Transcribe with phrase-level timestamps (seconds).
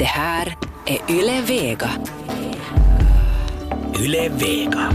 [0.00, 0.56] Det här
[0.86, 1.90] är Yle Vega.
[4.00, 4.90] Yle Vega.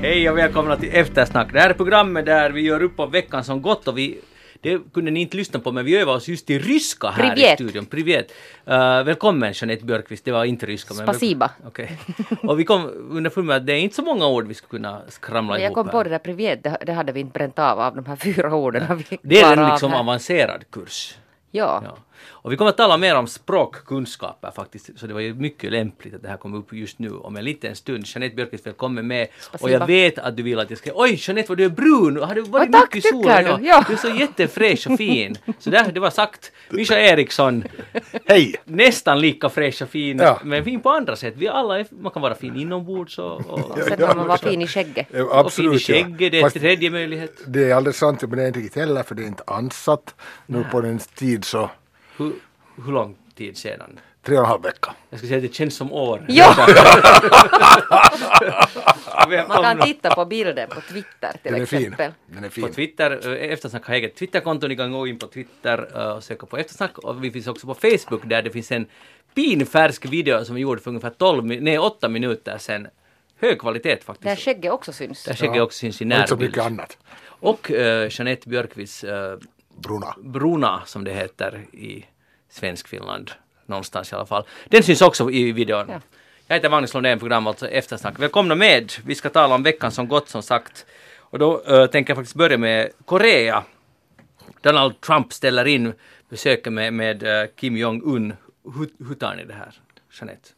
[0.00, 1.52] Hej och välkomna till Eftersnack.
[1.52, 4.20] Det här är programmet där vi gör upp om veckan som gått och vi
[4.60, 7.60] det kunde ni inte lyssna på men vi övar oss just till ryska här Privet.
[7.60, 7.86] i studion.
[7.86, 8.32] Privet.
[8.68, 10.94] Uh, välkommen Jeanette Björkqvist, det var inte ryska.
[10.94, 11.50] Men Spasiba.
[11.66, 11.98] Okej.
[12.42, 15.02] Och vi kom underfund med att det är inte så många ord vi skulle kunna
[15.08, 15.92] skramla Jag ihop kom här.
[15.92, 18.54] på det där privet, det, det hade vi inte bränt av av de här fyra
[18.54, 19.04] orden.
[19.10, 21.14] Vi Det är en liksom avancerad kurs.
[21.50, 21.82] Ja.
[21.84, 21.98] Ja.
[22.26, 26.14] Och vi kommer att tala mer om språkkunskaper faktiskt, så det var ju mycket lämpligt
[26.14, 28.04] att det här kom upp just nu om en liten stund.
[28.06, 29.28] Jeanette Björkqvist, välkommen med.
[29.60, 30.90] Och jag vet att du vill att jag ska...
[30.94, 32.16] Oj, Jeanette vad du är brun!
[32.22, 33.60] Har du varit tack, mycket i solen?
[33.60, 33.66] du?
[33.66, 33.84] Ja.
[33.88, 35.36] Du är så jättefräsch och fin.
[35.58, 36.52] Så där, det var sagt.
[36.70, 37.64] Mischa Eriksson,
[38.26, 38.54] Hej!
[38.64, 40.40] nästan lika fräsch och fin, Ja.
[40.44, 41.34] men fin på andra sätt.
[41.36, 43.40] Vi alla är, man kan vara fin inombords och...
[43.46, 45.06] och, Sen kan man vara fin i skägget.
[45.10, 45.94] Ja, och fin i Absolut, ja.
[45.94, 47.32] skägget, det är en Fast tredje möjlighet.
[47.46, 50.14] det är alldeles sant, men det är inte riktigt heller för det är inte ansatt.
[50.46, 51.70] Nu på den tid så
[52.18, 52.32] Hur,
[52.84, 54.00] hur lång tid sedan?
[54.22, 54.94] tre och en halv vecka.
[55.10, 56.24] Jag skulle säga att det känns som år.
[56.28, 56.54] Ja,
[59.48, 61.78] man kan titta på bilder på Twitter till Den är fin.
[61.78, 62.12] exempel.
[62.26, 62.72] Den är På fin.
[62.72, 66.46] Twitter, eh, Eftersnack har eget Twitterkonto, ni kan gå in på Twitter eh, och söka
[66.46, 68.86] på Eftersnack och vi finns också på Facebook där det finns en
[69.34, 72.88] pinfärsk video som vi gjorde för ungefär 12, mi- nej 8 minuter sedan.
[73.40, 74.44] Hög kvalitet Där faktiskt.
[74.44, 75.24] skägget också syns.
[75.24, 75.62] Där skägget Ja.
[75.62, 76.50] också syns i Och inte så närbild.
[76.50, 76.98] mycket annat.
[77.40, 77.76] Och uh,
[78.10, 79.10] Jeanette Björkqvists uh,
[79.82, 80.14] Bruna.
[80.18, 82.04] Bruna som det heter i
[82.50, 83.30] Svenskfinland.
[83.66, 84.44] Någonstans i alla fall.
[84.68, 85.86] Den syns också i videon.
[85.88, 86.00] Ja.
[86.46, 88.18] Jag heter Magnus Lundén, program alltså Eftersnack.
[88.18, 88.92] Välkomna med!
[89.04, 90.86] Vi ska tala om veckan som gått som sagt.
[91.18, 93.64] Och då eh, tänker jag faktiskt börja med Korea.
[94.60, 95.92] Donald Trump ställer in
[96.28, 98.34] besöket med, med eh, Kim Jong-Un.
[98.64, 99.74] Hur, hur tar ni det här,
[100.20, 100.48] Jeanette?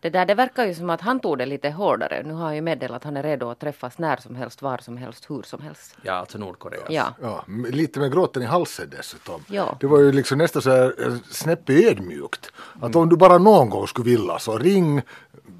[0.00, 2.22] Det där det verkar ju som att han tog det lite hårdare.
[2.22, 4.78] Nu har han ju meddelat att han är redo att träffas när som helst, var
[4.78, 5.96] som helst, hur som helst.
[6.02, 6.80] Ja, alltså Nordkorea.
[6.88, 7.14] Ja.
[7.22, 9.44] Ja, lite med gråten i halsen dessutom.
[9.48, 9.76] Ja.
[9.80, 12.52] Det var ju liksom nästan så här eh, snäppet ödmjukt.
[12.80, 15.02] Att om du bara någon gång skulle vilja så ring,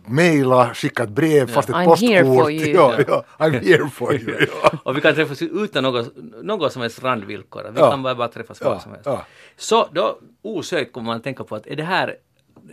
[0.06, 2.10] mejla, skicka ett brev fast ett I'm postkort.
[2.10, 2.68] here for you.
[2.74, 4.46] Ja, ja, I'm here for you.
[4.62, 4.70] Ja.
[4.82, 6.12] Och vi kan träffas utan något,
[6.42, 7.62] något som helst randvillkor.
[7.74, 7.90] Vi Ja.
[7.90, 9.06] kan bara, bara träffas var Ja, som helst.
[9.06, 9.24] ja.
[9.56, 12.16] Så då osökt kommer man att tänka på att är det här,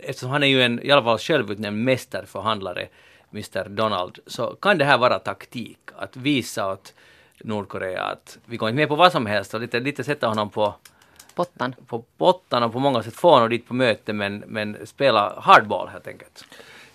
[0.02, 2.88] eftersom han är ju en i alla fall självutnämnd mästerförhandlare,
[3.32, 6.94] Mr Donald, så kan det här vara taktik att visa åt
[7.44, 10.50] Nordkorea att vi går inte med på vad som helst och lite, lite sätta honom
[10.50, 10.74] på,
[11.34, 11.74] Pottan.
[11.86, 15.88] på pottan och på många sätt få honom dit på möte men, men spela hardball
[15.88, 16.44] helt enkelt.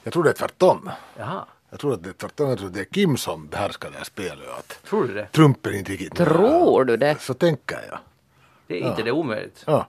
[0.03, 0.89] Jag tror det är tvärtom.
[1.17, 2.49] Jaha, Jag tror att det är tvärtom.
[2.49, 4.47] Jag tror att det är Kim som behärskar det här spelet.
[4.57, 5.27] Att tror du det?
[5.31, 6.15] Trump är inte riktigt.
[6.15, 7.21] Tror du det?
[7.21, 7.99] Så tänker jag.
[8.67, 9.63] Det är inte det omöjligt.
[9.67, 9.87] Ja.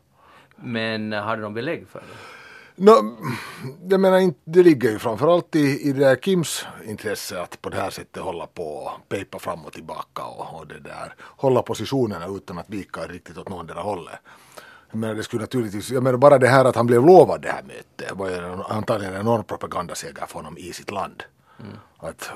[0.56, 2.41] Men har du någon belägg för det?
[2.82, 3.16] No,
[3.88, 7.76] jag menar, det ligger ju framförallt i, i det där Kims intresse att på det
[7.76, 12.26] här sättet hålla på och pejpa fram och tillbaka och, och det där, hålla positionerna
[12.26, 14.14] utan att vika riktigt åt någon hållet.
[14.90, 17.48] Jag menar, det skulle naturligtvis, jag menar bara det här att han blev lovad det
[17.48, 21.22] här mötet var ju antagligen en enorm propagandaseger för honom i sitt land.
[21.60, 21.76] Mm.
[22.02, 22.30] Att,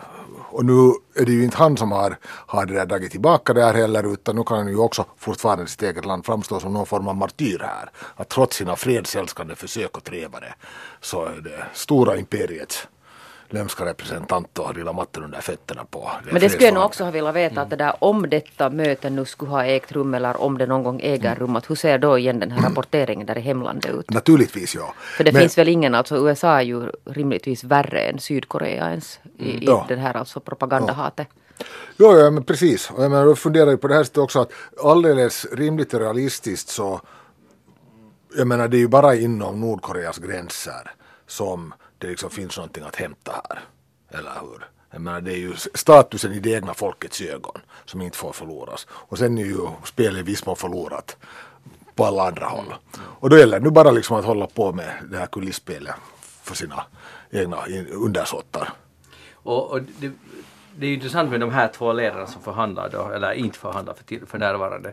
[0.50, 3.64] och nu är det ju inte han som har, har det där dragit tillbaka det
[3.64, 6.72] här heller utan nu kan han ju också fortfarande i sitt eget land framstå som
[6.72, 7.90] någon form av martyr här.
[8.16, 10.54] Att trots sina fredsälskande försök och trevare
[11.00, 12.88] så är det stora imperiets
[13.50, 16.10] lömska representant och har lilla matten under fötterna på.
[16.30, 19.10] Men det skulle jag nog också ha velat veta att det där om detta möte
[19.10, 21.98] nu skulle ha ägt rum eller om det någon gång äger rum, att hur ser
[21.98, 24.10] då igen den här rapporteringen där i hemlandet ut?
[24.10, 24.94] Naturligtvis ja.
[25.16, 29.20] För det Men- finns väl ingen, alltså USA är ju rimligtvis värre än Sydkorea ens
[29.38, 29.84] i, i Ja.
[29.88, 31.28] den här alltså propagandahatet.
[31.96, 32.90] Jo, ja, men precis.
[32.90, 34.52] Och jag menar, då funderar jag på det här sättet också att
[34.84, 37.00] alldeles rimligt och realistiskt så
[38.36, 40.90] jag menar det är ju bara inom Nordkoreas gränser
[41.26, 43.60] som det liksom finns någonting att hämta här.
[44.18, 44.66] Eller hur?
[44.90, 48.86] Jag menar det är ju statusen i det egna folkets ögon som inte får förloras.
[48.90, 51.16] Och sen är ju spelet i viss mån förlorat
[51.94, 52.74] på alla andra håll.
[52.98, 55.94] Och då gäller det nu bara liksom att hålla på med det här kulisspelet
[56.42, 56.84] för sina
[57.30, 57.56] egna
[57.92, 58.72] undersåtar.
[59.34, 60.12] Och, och det,
[60.76, 63.94] det är ju intressant med de här två ledarna som förhandlar då, eller inte förhandlar
[63.94, 64.92] för, till, för närvarande.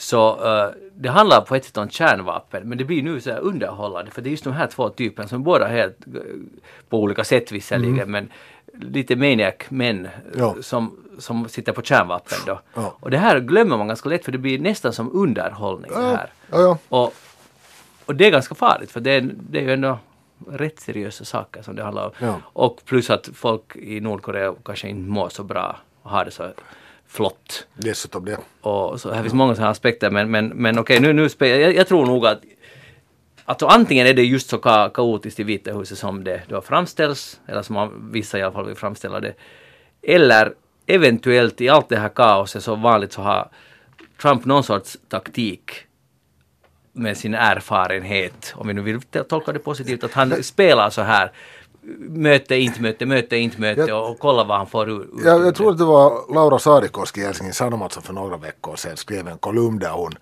[0.00, 4.10] Så eh, det handlar på ett sätt om kärnvapen, men det blir nu så underhållande
[4.10, 6.20] för det är just de här två typerna som båda helt eh,
[6.88, 8.28] på olika sätt visserligen, men
[8.72, 10.54] lite maniac-män eh, Ja.
[10.60, 12.60] som, som sitter på kärnvapen då.
[12.74, 12.94] Ja.
[13.00, 16.30] Och det här glömmer man ganska lätt för det blir nästan som underhållning det här.
[16.50, 16.78] Ja, ja.
[16.88, 17.14] Och,
[18.06, 19.98] och det är ganska farligt för det är, det är ju ändå
[20.50, 22.12] rätt seriösa saker som det handlar om.
[22.18, 22.34] Ja.
[22.42, 26.50] Och plus att folk i Nordkorea kanske inte mår så bra och har det så
[27.10, 27.66] flott.
[27.74, 28.38] Dessutom det.
[28.60, 31.74] Och så här finns många sådana aspekter men, men, men okej nu, nu spe, jag,
[31.74, 32.40] jag tror nog att
[33.44, 37.40] Alltså antingen är det just så ka kaotiskt i Vita huset som det då framställs,
[37.46, 39.34] eller som vissa i alla fall vill framställa det.
[40.02, 40.54] Eller
[40.86, 43.48] eventuellt i allt det här kaoset så vanligt så har
[44.22, 45.72] Trump någon sorts taktik
[46.92, 51.32] med sin erfarenhet, om vi nu vill tolka det positivt, att han spelar så här
[52.08, 55.08] möte, inte möte, möte, inte möte Jag- och kolla vad han får ur.
[55.24, 58.76] Jag, jag tror att det var Laura Saarikoski i Helsingin Sanomat som för några veckor
[58.76, 60.12] sedan skrev en kolumn där hon,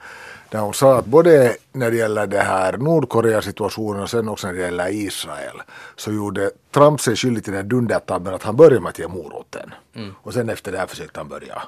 [0.50, 4.55] där hon sa att både när det gäller det här Nordkorea-situationen och sen också när
[4.55, 5.56] det gäller Israel
[5.96, 9.75] så gjorde Trump sig skyldig till den dundertabben att han började med att ge moroten.
[10.22, 11.62] Och sen efter det här försökte han börja,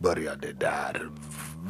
[0.00, 1.08] börja det där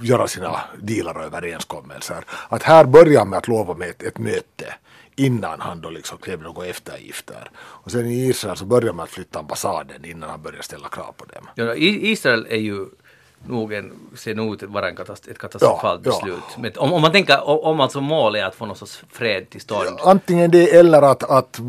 [0.02, 2.24] göra sina dealar och överenskommelser.
[2.48, 4.74] Att här börjar han med att lova med ett, ett möte
[5.16, 7.50] innan han då liksom krävde några eftergifter.
[7.56, 11.12] Och sen i Israel så börjar man att flytta ambassaden innan han börjar ställa krav
[11.16, 11.48] på dem.
[11.54, 12.86] Ja, Israel är ju
[13.46, 16.20] nog en, ser nog ut att vara en katast- ett katastrofalt Ja, ja.
[16.26, 16.44] beslut.
[16.58, 19.50] Men om, om man tänker, om, om alltså målet är att få någon sorts fred
[19.50, 19.98] till stånd.
[20.04, 21.60] Antingen det eller att, att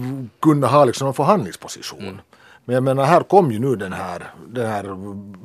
[0.41, 2.21] kunna ha liksom en förhandlingsposition.
[2.65, 4.85] Men jag menar här kom ju nu den här, den här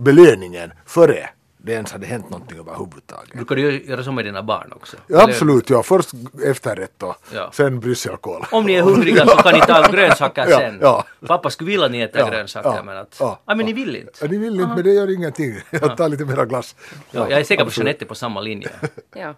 [0.03, 1.29] belöningen före
[1.59, 3.33] det ens hade hänt någonting överhuvudtaget.
[3.35, 4.97] Brukar du göra så med dina barn också?
[5.07, 5.83] Ja, absolut, ja.
[5.83, 6.11] Först
[6.45, 7.51] efterrätt och Ja.
[7.53, 8.45] sen brysselkål.
[8.51, 10.79] Om ni är hungriga så kan ni ta grönsaker Ja, sen.
[10.81, 11.05] ja.
[11.27, 13.17] Pappa skulle vilja att ni äter Ja, grönsaker ja, men att...
[13.21, 14.13] ja, ah, men ni vill inte.
[14.21, 15.57] Ja, ni vill inte, men det gör ingenting.
[15.71, 16.77] Jag tar lite mera glass.
[17.11, 17.77] Ja, jag är säker på att.
[17.77, 18.71] Jeanette är på samma linje.
[19.15, 19.35] Ja.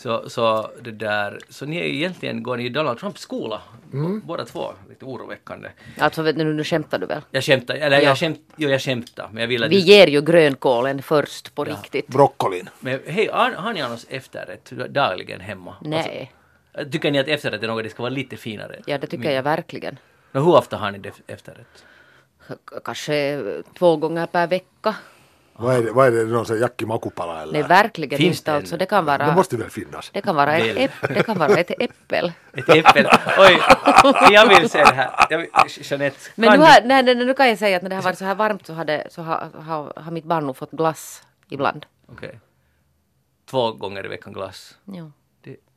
[0.00, 3.60] Så, så det där, så ni är egentligen går ni i Donald Trumps skola,
[3.92, 4.20] Mm.
[4.24, 5.68] båda två, lite oroväckande.
[5.98, 7.20] Alltså vet du, nu skämtar du väl?
[7.30, 8.02] Jag skämtar, eller Ja.
[8.08, 11.64] jag skämt, jo jag skämtar, men jag vill att Vi ger ju grönkålen först på
[11.64, 12.06] riktigt.
[12.08, 12.68] Broccolin.
[12.80, 15.74] Men hej, har, har ni annars efterrätt dagligen hemma?
[15.80, 16.32] Nej.
[16.74, 18.80] Alltså, tycker ni att efterrätt är något det ska vara lite finare?
[18.86, 19.98] Ja, det tycker jag verkligen.
[20.32, 21.84] Nå, hur ofta har ni det efterrätt?
[22.48, 22.54] K-
[22.84, 23.42] Kanske
[23.78, 24.94] två gånger per vecka.
[25.60, 25.92] Vad är det?
[25.92, 26.24] Vad är det?
[26.24, 27.52] Någon sån Jackie Makupala eller?
[27.52, 28.50] Nej, verkligen Finns inte.
[28.50, 29.34] det Alltså, det kan Det vara...
[29.34, 30.10] måste väl finnas?
[30.12, 32.32] Det kan vara ett, äpp, det kan vara ett äppel.
[32.52, 33.06] Ett äppel?
[33.38, 33.60] Oj,
[34.32, 35.26] jag vill se det här.
[35.30, 35.48] Jag vill,
[35.80, 38.18] Jeanette, Men nu, har, nej, nej, nu kan jag säga att när det har varit
[38.18, 41.86] så här varmt så, hade, så har, har, har mitt barn nog fått glass ibland.
[42.12, 42.40] Okej.
[43.50, 44.74] Två gånger i veckan glass.
[44.84, 45.10] Ja.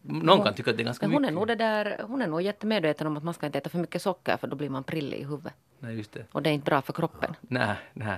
[0.06, 1.34] Någon kan tycka att det är ganska hon är mycket.
[1.34, 4.02] nog det där, hon är nog jättemedveten om att man ska inte äta för mycket
[4.02, 5.54] socker för då blir man prillig i huvudet.
[5.80, 6.26] Nej, just det.
[6.32, 7.36] Och det är inte bra för kroppen.
[7.42, 8.18] Nej, nej.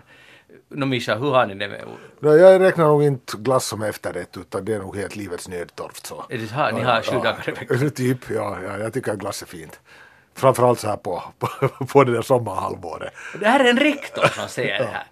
[0.70, 1.84] Nå Mischa, hur har ni det med...
[2.20, 6.06] Nej, jag räknar nog inte glass som efterrätt utan det är nog helt livets nödtorft.
[6.06, 6.26] Så.
[6.30, 6.72] Är det så här?
[6.72, 7.90] Ni har sju dagar i veckan?
[7.96, 8.78] Typ, ja, ja.
[8.78, 9.80] Jag tycker att glass är fint.
[10.34, 11.48] Framförallt så här på, på,
[11.86, 13.14] på det där sommarhalvåret.
[13.40, 15.04] Det här är en rektor som säger det här.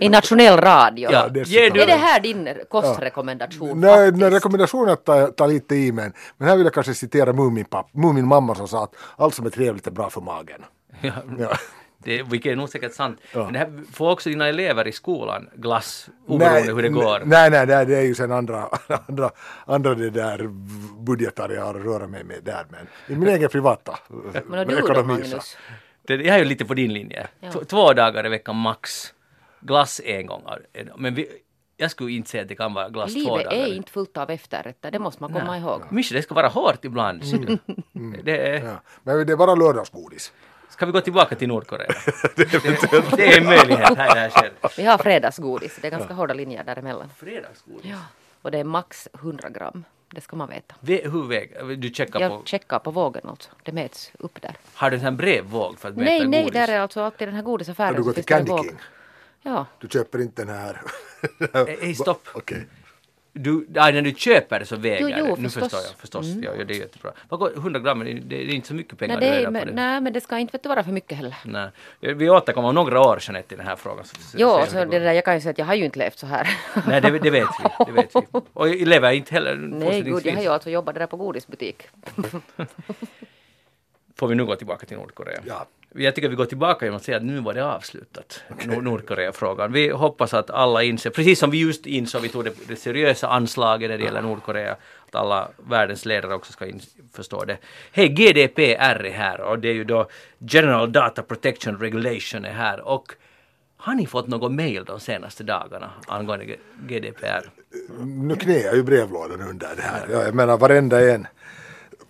[0.00, 1.12] I nationell radio.
[1.12, 1.80] Ja, dessutom.
[1.80, 3.80] Är det här din kostrekommendation?
[3.80, 4.20] Nej, faktiskt?
[4.20, 7.86] nej rekommendationen att ta, ta lite i men, men här vill jag kanske citera Muminpapp,
[7.94, 10.64] Muminmamma som sa att allt som är trevligt är bra för magen.
[11.00, 11.56] Ja, Ja.
[11.98, 13.20] det, vilket är nog säkert sant.
[13.32, 13.44] Ja.
[13.44, 17.22] Men det här får också dina elever i skolan glass oberoende hur det går.
[17.24, 18.68] Nej, nej, nej, det är ju sen andra,
[19.08, 19.30] andra,
[19.66, 20.48] andra det där
[21.02, 22.66] budgetar jag har att röra mig med där.
[22.70, 22.86] Men
[23.16, 23.98] i min egen privata
[24.46, 25.56] Men då ekonomi Magnus?
[26.06, 27.26] Det, jag är ju lite på din linje.
[27.40, 27.50] Ja.
[27.68, 29.12] Två dagar i veckan max.
[29.62, 30.44] Glass en gång.
[30.96, 31.28] Men vi,
[31.76, 33.52] jag skulle inte säga att det kan vara glass två Livet dagar.
[33.58, 35.82] är inte fullt av efterrätter, det måste man komma ihåg.
[35.90, 37.24] Mischa, det ska vara hårt ibland.
[37.26, 37.58] ser du.
[38.22, 38.82] Det är, Ja.
[39.02, 40.32] Men det är bara lördagsgodis.
[40.68, 41.86] ska vi gå tillbaka till Nordkorea?
[42.36, 42.52] det,
[43.16, 44.52] det är en möjlighet här här.
[44.76, 47.08] Vi har fredagsgodis, det är ganska hårda linjer däremellan.
[47.16, 47.84] Fredagsgodis?
[47.84, 47.98] Ja.
[48.42, 49.84] Och det är max 100 gram.
[50.14, 50.74] Det ska man veta.
[50.80, 52.34] Ve- Hur väger Du checkar på...
[52.34, 53.50] Jag checkar på vågen alltså.
[53.62, 54.54] Det mäts upp där.
[54.74, 56.52] Har du en sån här brevvåg för att mäta Nej, nej, godis?
[56.52, 57.88] där är alltså alltid den här godisaffären.
[57.88, 58.50] Har du gått till Candy.
[58.50, 58.76] King?
[59.42, 59.66] Ja.
[59.78, 60.82] Du köper inte den här...
[61.80, 62.28] Hej, stopp.
[62.34, 62.66] Okej.
[63.34, 65.42] Du, ja, när du köper det så väger Jo, jo, det.
[65.42, 65.62] Nu förstås.
[65.62, 65.98] förstår jag.
[65.98, 66.26] Förstås.
[66.26, 67.12] Ja, ja, det är jättebra.
[67.28, 69.50] Vad går, 100 gram, det är, det är inte så mycket pengar Nej, det är,
[69.50, 69.72] men, det.
[69.72, 71.36] nej, men det ska inte vara för mycket heller.
[71.44, 71.70] Nej.
[72.00, 74.04] Vi återkommer om några år, Jeanette, i den här frågan.
[74.04, 75.04] Så, så, Jo, så hur det går.
[75.04, 76.58] där, jag kan ju säga att jag har ju inte levt så här.
[76.86, 77.84] Nej, det, det vet vi.
[77.86, 78.20] Det vet vi.
[78.52, 81.82] Och jag lever inte heller Nej, gud, jag har ju alltså jobbat där på godisbutik.
[84.16, 85.40] Får vi nu gå tillbaka till Nordkorea?
[85.46, 85.66] Ja.
[85.94, 88.42] Jag tycker vi går tillbaka genom att säga att nu var det avslutat.
[88.64, 89.72] Nord- Nordkorea-frågan.
[89.72, 93.28] Vi hoppas att alla inser, precis som vi just insåg, vi tog det, det seriösa
[93.28, 94.72] anslaget när det gäller Nordkorea,
[95.06, 96.80] att alla världens ledare också ska in,
[97.14, 97.58] förstå det.
[97.92, 100.08] Hej, GDPR är här och det är ju då
[100.38, 103.12] General Data Protection Regulation är här och
[103.76, 106.56] har ni fått något mail de senaste dagarna angående
[106.88, 107.50] GDPR?
[108.04, 110.06] Nu knäar ju brevlådan under det här.
[110.12, 111.26] Ja, jag menar varenda en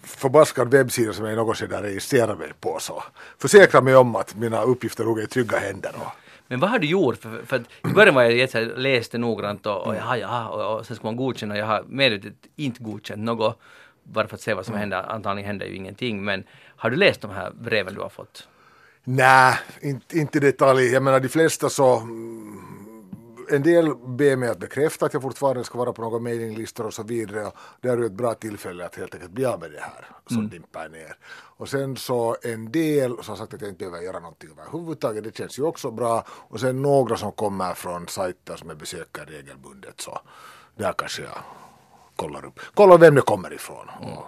[0.02, 3.02] förbaskad webbsida som jag något skede registrerar mig på så
[3.38, 5.92] försäkra mig om att mina uppgifter nog är i trygga händer.
[5.96, 6.12] Och,
[6.48, 7.16] Men vad har du gjort?
[7.16, 10.78] För, för i början var jag så här, läste noggrant och, och jaha, jaha, och,
[10.78, 13.58] och sen ska man godkänna och jag har medvetet inte godkänt något
[14.04, 15.10] bara för att se vad som händer.
[15.12, 16.44] Antagligen händer ju ingenting men
[16.76, 18.48] har du läst de här breven du har fått?
[19.04, 20.92] Nej, inte, inte i detalj.
[20.92, 22.71] Jag menar de flesta så mm,
[23.50, 26.94] en del ber mig att bekräfta att jag fortfarande ska vara på några mailinglistor och
[26.94, 27.46] så vidare.
[27.46, 30.06] Och det är ju ett bra tillfälle att helt enkelt bli av med det här
[30.26, 31.16] som dimper ner.
[31.32, 35.24] Och sen så en del som sagt att jag inte behöver göra någonting överhuvudtaget.
[35.24, 36.24] Det känns ju också bra.
[36.28, 40.20] Och sen några som kommer från sajter som jag besöker regelbundet så
[40.76, 41.38] där kanske jag
[42.16, 42.60] kollar upp.
[42.74, 43.88] Kollar vem det kommer ifrån.
[44.00, 44.24] Och,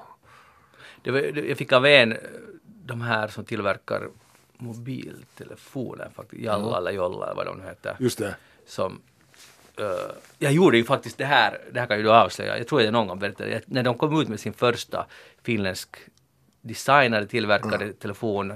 [1.03, 2.19] Det var, det- jag fick av en, eh,
[2.65, 4.09] de här som tillverkar
[4.59, 7.97] mobiltelefoner faktiskt, Jalla eller Jolla eller vad de nu heter.
[8.01, 8.37] just det.
[8.67, 9.01] Som
[9.79, 12.83] eh, jag gjorde ju faktiskt det här, det här kan ju då avslöja, jag tror
[12.83, 15.07] jag någon gång berättade, när de kom ut med sin första
[15.43, 15.97] finländsk
[16.61, 18.53] designade, tillverkade telefon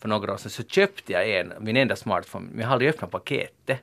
[0.00, 2.90] för några år sedan så köpte jag en, min enda smartphone, men jag har aldrig
[2.90, 3.80] öppnat paketet.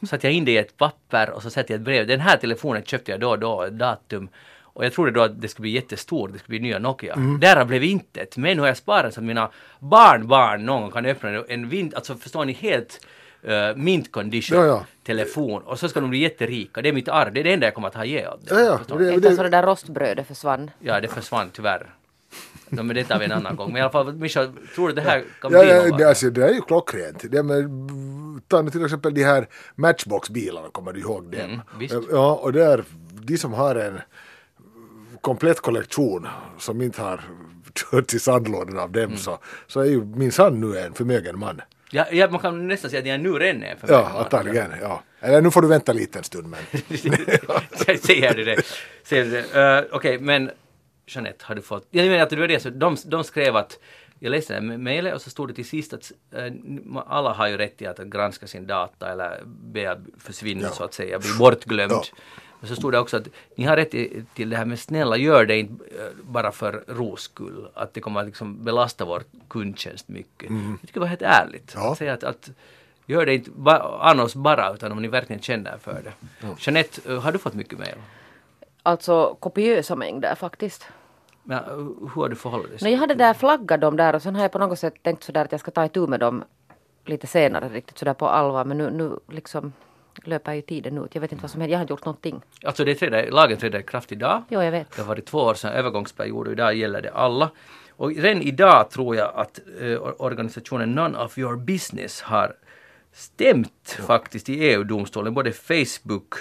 [0.00, 2.06] Så satte jag in det i ett papper och så satte jag ett brev.
[2.06, 4.28] Den här telefonen köpte jag då och då, datum.
[4.76, 7.14] Och jag trodde då att det skulle bli jättestor, det skulle bli nya Nokia.
[7.14, 7.40] Mm.
[7.40, 8.36] Därav blev intet.
[8.36, 11.94] Men nu har jag sparat så att mina barnbarn någon gång kan öppna en vind,
[11.94, 13.06] alltså förstår ni, helt
[13.48, 14.86] uh, mint condition Ja, ja.
[15.06, 15.62] telefon.
[15.62, 16.82] Och så ska de bli jätterika.
[16.82, 18.54] Det är mitt arv, det är det enda jag kommer att ha ge av det.
[18.54, 20.70] Ja, ja, det, Inte så det, det där rostbrödet försvann.
[20.80, 21.94] Ja, det försvann tyvärr.
[22.68, 23.68] No, men det tar vi en annan gång.
[23.68, 25.98] Men i alla fall, Mischa, tror du det här kan ja, bli ja, något?
[25.98, 27.24] det, alltså, det är ju klockrent.
[27.30, 27.70] Det med,
[28.48, 31.40] ta nu till exempel de här Matchbox-bilarna, kommer du ihåg dem?
[31.40, 31.94] Mm, visst.
[32.10, 34.00] Ja, och där, de som har en
[35.20, 37.20] komplett kollektion som inte har
[37.90, 39.16] kört i sandlådan av dem Mm.
[39.16, 41.60] så, så är ju minsann nu en förmögen man.
[41.90, 44.72] Ja, ja, man kan nästan säga att jag är nu redan är för Ja, antagligen.
[44.80, 45.02] Ja.
[45.20, 46.60] Eller nu får du vänta lite en stund men.
[47.98, 48.62] Säger du det?
[49.04, 49.80] Säger du det?
[49.80, 50.50] Uh, Okej, men
[51.06, 51.86] Jeanette, har du fått...
[51.90, 53.78] Jag menar att det var det, så de, de skrev att
[54.18, 56.52] jag läste det här mejlet och så stod det till sist att eh,
[57.06, 60.70] alla har ju rätt till att granska sin data eller be att försvinna Ja.
[60.70, 61.92] så att säga, bli bortglömd.
[61.92, 62.02] Ja.
[62.66, 63.90] Och så stod det också att ni har rätt
[64.34, 68.00] till, det här med snälla gör det inte eh, bara för ros skull, att det
[68.00, 70.50] kommer att liksom belasta vår kundtjänst mycket.
[70.50, 71.72] Jag tycker det var helt ärligt.
[71.74, 71.92] Ja.
[71.92, 72.50] Att säga att, att
[73.06, 76.12] gör det inte ba, annars bara utan om ni verkligen känner för det.
[76.58, 77.96] Jeanette, eh, har du fått mycket mejl?
[78.82, 80.86] Alltså kopiösa mängder faktiskt.
[81.42, 81.76] Men, eh,
[82.14, 82.78] hur har du förhållit dig?
[82.82, 85.22] No, jag hade där flaggat dem där och sen har jag på något sätt tänkt
[85.22, 86.44] sådär att jag ska ta itu med dem
[87.04, 89.72] lite senare riktigt sådär på allvar men nu, nu liksom
[90.24, 91.14] löper ju tiden ut.
[91.14, 91.72] Jag vet inte vad som händer.
[91.72, 92.42] Jag har inte gjort någonting.
[92.64, 94.42] Alltså det träder, lagen träder i kraft idag.
[94.48, 94.96] Jo, jag vet.
[94.96, 97.50] Det har varit två år sedan övergångsperiod och idag gäller det alla.
[97.90, 102.56] Och redan idag tror jag att eh, organisationen None of your business har
[103.12, 106.34] stämt faktiskt i EU-domstolen både Facebook,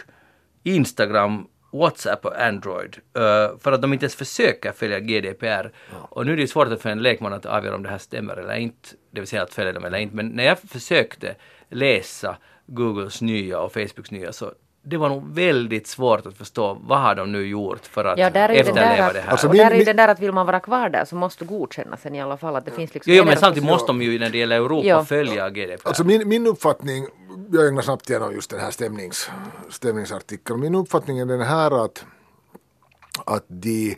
[0.63, 5.71] Instagram, WhatsApp och Android eh, för att de inte ens försöker följa GDPR.
[6.09, 8.37] Och nu är det svårt att för en lekman att avgöra om det här stämmer
[8.37, 10.15] eller inte, det vill säga att följa dem eller inte.
[10.15, 11.35] Men när jag försökte
[11.69, 14.51] läsa Googles nya och Facebooks nya så
[14.87, 18.29] det var nog väldigt svårt att förstå vad har de nu gjort för att Ja,
[18.29, 19.31] där är efterleva där, det här.
[19.31, 21.05] Alltså, och min- där är ju min- den där att vill man vara kvar där
[21.05, 23.27] så måste du godkänna sen i alla fall att det finns liksom Jo, jo en
[23.27, 25.05] men samtidigt måste de ju när det gäller Europa Ja.
[25.05, 25.87] följa GDPR.
[25.87, 27.07] Alltså min, min uppfattning,
[27.51, 29.29] jag ägnar snabbt igenom just den här stämnings,
[29.69, 30.59] stämningsartikeln.
[30.59, 32.05] Min uppfattning är den här att,
[33.25, 33.95] att de,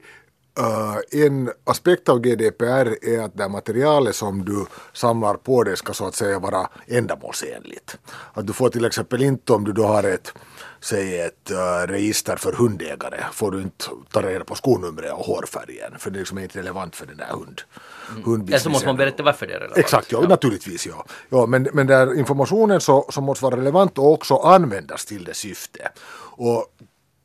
[0.58, 5.94] eh, en aspekt av GDPR är att det materialet som du samlar på dig ska
[5.94, 7.98] så att säga vara ändamålsenligt.
[8.34, 10.34] Att du får till exempel inte om du då har ett
[10.80, 15.94] säg ett eh, register för hundägare får du inte ta reda på skonumret och hårfärgen
[16.00, 17.62] för det är liksom inte relevant för den där hund.
[18.26, 18.60] Mm.
[18.60, 19.78] så måste man berätta varför det är relevant.
[19.78, 20.88] Exakt, ja, naturligtvis.
[20.88, 21.06] Ja.
[21.30, 25.34] Ja, men, men där informationen så, så måste vara relevant och också användas till det
[25.34, 25.92] syfte.
[26.38, 26.66] Och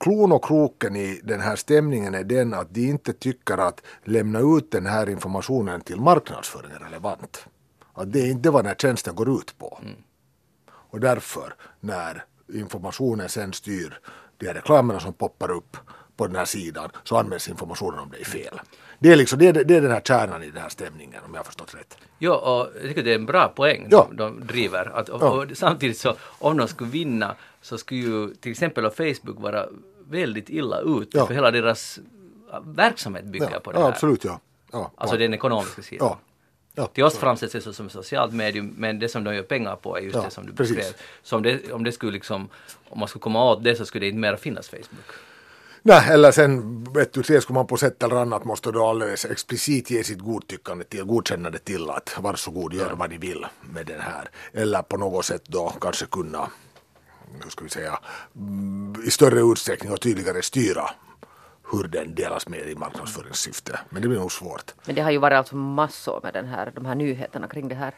[0.03, 4.39] klon och kroken i den här stämningen är den att de inte tycker att lämna
[4.59, 7.47] ut den här informationen till marknadsföring är relevant.
[7.95, 9.79] Att det är inte vad den här tjänsten går ut på.
[10.67, 14.01] Och därför när informationen sen styr
[14.37, 15.77] de här reklamerna som poppar upp
[16.17, 18.61] på den här sidan så används informationen om det är fel.
[18.99, 21.31] Det är, liksom, det är, det är den här kärnan i den här stämningen om
[21.35, 21.97] jag har förstått rätt.
[22.19, 24.07] Jo, och jag tycker det är en bra poäng Ja.
[24.11, 24.99] de, de driver.
[24.99, 25.31] Att, och, Ja.
[25.31, 29.67] och samtidigt så om de skulle vinna så skulle ju till exempel Facebook vara
[30.13, 31.27] väldigt illa ute Ja.
[31.27, 31.99] för hela deras
[32.53, 33.93] äh, verksamhet bygger Ja, på det ja här.
[33.93, 34.41] absolut ja.
[34.73, 35.19] ja Alltså ja.
[35.21, 36.09] den ekonomiska sidan.
[36.09, 36.19] ja.
[36.75, 36.87] ja.
[36.87, 39.77] Till oss framställs det så som ett socialt medium men det som de gör pengar
[39.77, 40.77] på är just Ja, det som du precis.
[40.77, 40.95] beskrev.
[41.23, 42.49] Så om det, om det skulle liksom,
[42.89, 45.11] om man skulle komma åt det så skulle det inte mer finnas Facebook.
[45.85, 49.91] Nej, eller sen vet du, skulle man på sätt eller annat måste då alldeles explicit
[49.91, 54.31] ge sitt godtyckande till, godkännande till att varsågod gör vad ni vill med den här.
[54.53, 56.49] Eller på något sätt då kanske kunna,
[57.49, 57.99] ska vi säga,
[58.37, 60.91] mm, i större utsträckning och tydligare styra
[61.73, 63.81] hur den delas med i marknadsföringssyfte.
[63.91, 64.75] Men det blir nog svårt.
[64.87, 67.75] Men det har ju varit alltså massor med den här, de här nyheterna kring det
[67.75, 67.95] här.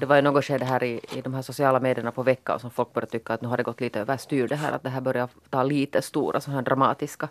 [0.00, 2.70] Det var ju något skede här i, i de här sociala medierna på veckan som
[2.70, 4.72] folk började tycka att nu har det gått lite överstyr det här.
[4.72, 7.28] Att det här börjar ta lite stora sådana här dramatiska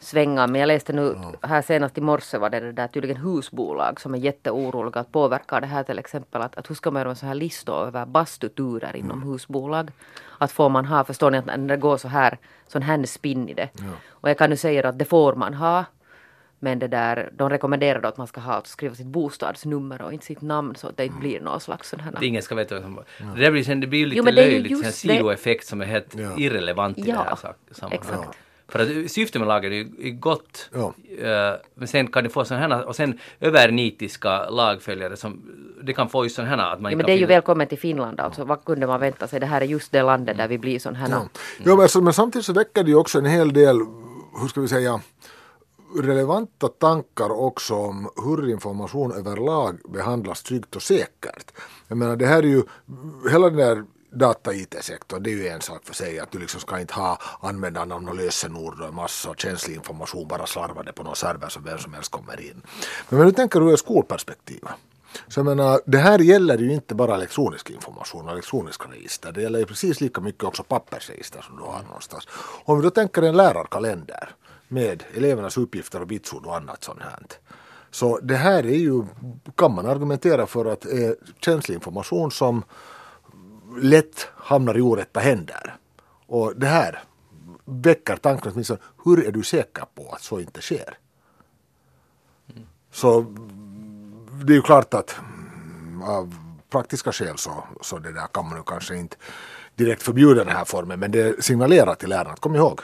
[0.00, 0.48] svängar.
[0.48, 4.14] Men jag läste nu här senast i morse var det, det där tydligen husbolag som
[4.14, 6.42] är jätteoroliga att påverka det här till exempel.
[6.42, 9.90] Att, att hur ska man göra en sån här lista över bastuturer inom husbolag?
[10.38, 13.48] Att får man ha, förstår ni att när det går så här, sån här spinn
[13.48, 13.68] i det.
[14.08, 15.84] Och jag kan nu säga att det får man ha.
[16.60, 20.12] Men det där, de rekommenderar då att man ska ha, att skriva sitt bostadsnummer och
[20.12, 22.24] inte sitt namn så att det inte blir någon slags sån här...
[22.24, 23.00] Ingen ska veta vem som...
[23.34, 24.92] Det, där blir, sen, det blir ju lite Jo, det löjligt, en det.
[24.92, 26.30] sidoeffekt som är helt Ja.
[26.38, 28.10] irrelevant i det Ja, här sak- sammanhanget.
[28.10, 28.38] exakt.
[28.68, 30.70] För att syftet med lagen är ju gott.
[30.72, 30.94] Ja.
[31.18, 35.42] eh, men sen kan det få sådana här, och sen övernitiska lagföljare som,
[35.82, 37.78] det kan få just sådana här att man Ja, men det är ju välkommen till
[37.78, 38.44] Finland alltså.
[38.44, 39.40] Vad kunde man vänta sig?
[39.40, 41.08] Det här är just det landet där vi blir sådana här.
[41.10, 41.28] Ja.
[41.58, 43.76] Ja, men, alltså, men samtidigt så väcker det ju också en hel del,
[44.40, 45.00] hur ska vi säga,
[45.96, 51.52] relevanta tankar också om hur information överlag behandlas tryggt och säkert.
[51.88, 52.62] Jag menar det här är ju,
[53.30, 56.80] hela den där data-IT-sektorn, det är ju en sak för sig att du liksom ska
[56.80, 61.64] inte ha användarnamn och lösenord och massa känslig information bara slarvade på någon server som
[61.64, 62.62] vem som helst kommer in.
[63.08, 64.60] Men om du tänker ur ett skolperspektiv
[65.28, 69.32] så jag menar, det här gäller ju inte bara elektronisk information och elektroniska register.
[69.32, 72.28] Det gäller ju precis lika mycket också pappersregister som du har någonstans.
[72.64, 74.30] Om vi då tänker en lärarkalender
[74.68, 77.18] med elevernas uppgifter och vitsord och annat sånt här.
[77.90, 79.04] Så det här är ju,
[79.54, 82.62] kan man argumentera för att eh, är känslig information som
[83.76, 85.76] lätt hamnar i orätta händer.
[86.26, 87.02] Och det här
[87.64, 90.98] väcker tanken åtminstone, hur är du säker på att så inte sker?
[92.92, 93.20] Så
[94.44, 96.34] det är ju klart att mm, av
[96.70, 99.16] praktiska skäl så, så det där kan man ju kanske inte
[99.74, 102.80] direkt förbjuda den här formen men det signalerar till lärarna att kom ihåg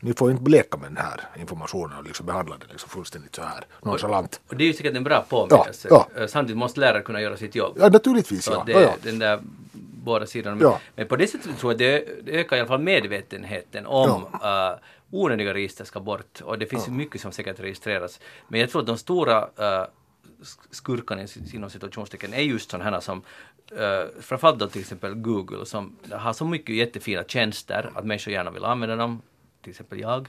[0.00, 3.42] ni får inte bleka med den här informationen och liksom behandla den liksom fullständigt så
[3.42, 4.40] här nonchalant.
[4.48, 5.88] Och det är ju säkert en bra påminnelse.
[5.90, 7.76] Ja, Eh, Samtidigt måste lärare kunna göra sitt jobb.
[7.80, 8.62] Ja naturligtvis Så ja.
[8.66, 8.94] det ja, är ja.
[9.02, 9.40] den där
[10.06, 10.56] båda sidorna.
[10.60, 10.80] Ja.
[10.96, 14.78] Men på det sättet tror jag det, det ökar i alla fall medvetenheten om uh,
[15.10, 16.40] onödiga register ska bort.
[16.40, 18.20] Och det finns ju mycket som säkert registreras.
[18.48, 19.86] Men jag tror att de stora uh,
[20.70, 23.22] skurkarna inom situationstecken är just sådana här som
[23.72, 28.50] uh, framförallt då till exempel Google som har så mycket jättefina tjänster att människor gärna
[28.50, 29.22] vill använda dem.
[29.62, 30.28] Till exempel jag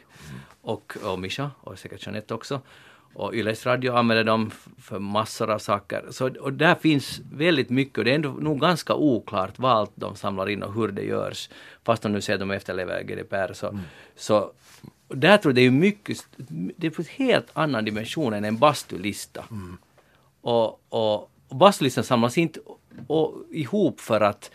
[0.61, 2.61] och, och Mischa och säkert Jeanette också.
[3.17, 6.05] Och Yles Radio använder dem för massor av saker.
[6.11, 9.91] Så, och där finns väldigt mycket och det är ändå nog ganska oklart vad allt
[9.95, 11.49] de samlar in och hur det görs.
[11.83, 13.53] Fast de nu säger att de efterlever GDPR.
[13.53, 13.79] Så,
[14.15, 14.51] så
[15.07, 16.27] och där tror jag det är mycket,
[16.77, 19.45] det är på en helt annan dimension än en bastulista.
[20.41, 22.59] Och, och, och bastulistan samlas inte
[23.07, 24.51] och, ihop för att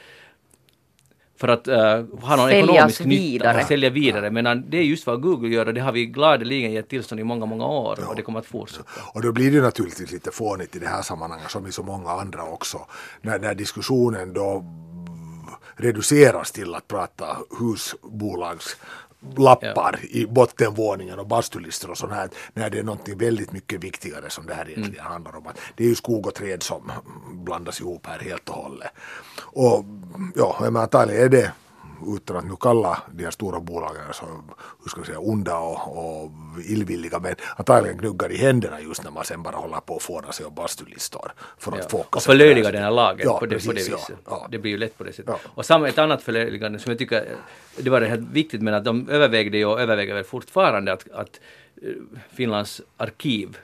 [1.42, 1.74] för att uh,
[2.20, 3.56] ha någon Säljas ekonomisk vidare.
[3.56, 4.30] nytta, sälja vidare.
[4.30, 7.24] Men det är just vad Google gör och det har vi gladeligen gett tillstånd i
[7.24, 8.84] många, många år och det kommer att fortsätta.
[9.14, 12.10] Och då blir det naturligtvis lite fånigt i det här sammanhanget som i så många
[12.10, 12.78] andra också.
[13.22, 14.64] När, när diskussionen då
[15.76, 18.76] reduceras till att prata husbolags
[19.36, 22.28] lappar i bottenvåningen och bastulistor och sånt här.
[22.54, 25.46] När det är någonting väldigt mycket viktigare som det här egentligen handlar om.
[25.46, 26.92] Att det är ju skog och träd som
[27.32, 28.90] blandas ihop här helt och hållet.
[29.40, 29.84] Och
[30.34, 31.52] ja, antagligen är det
[32.16, 34.24] utan att nu kalla de här stora bolagen så,
[34.82, 36.30] hur ska vi säga, onda och, och
[36.68, 40.32] illvilliga men antagligen gnuggar i händerna just när man sen bara håller på att fåna
[40.32, 41.88] sig om bastulistor för att Ja.
[41.88, 43.96] få Och förlöjliga den här lagen Ja, på, det, på det precis, ja.
[43.96, 44.16] viset.
[44.24, 44.46] Ja.
[44.50, 45.34] Det blir ju lätt på det sättet.
[45.54, 47.36] Och samma, ett annat förlöjligande som jag tycker,
[47.76, 51.10] det var det här viktigt men att de övervägde ju och överväger väl fortfarande att,
[51.10, 51.40] att
[51.82, 51.88] eh,
[52.34, 53.58] Finlands arkiv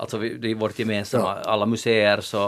[0.00, 2.46] Alltså vi- det är vårt gemensamma, alla museer så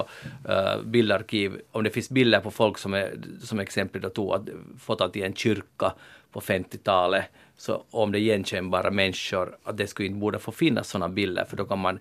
[0.49, 3.13] uh, bildarkiv, om det finns bilder på folk som är,
[3.43, 4.43] som exempel då tog att
[4.81, 5.93] fotat i en kyrka
[6.33, 7.25] på 50-talet,
[7.57, 11.45] så om det är igenkännbara människor, att det skulle inte borde få finnas sådana bilder,
[11.45, 11.99] för då kan man,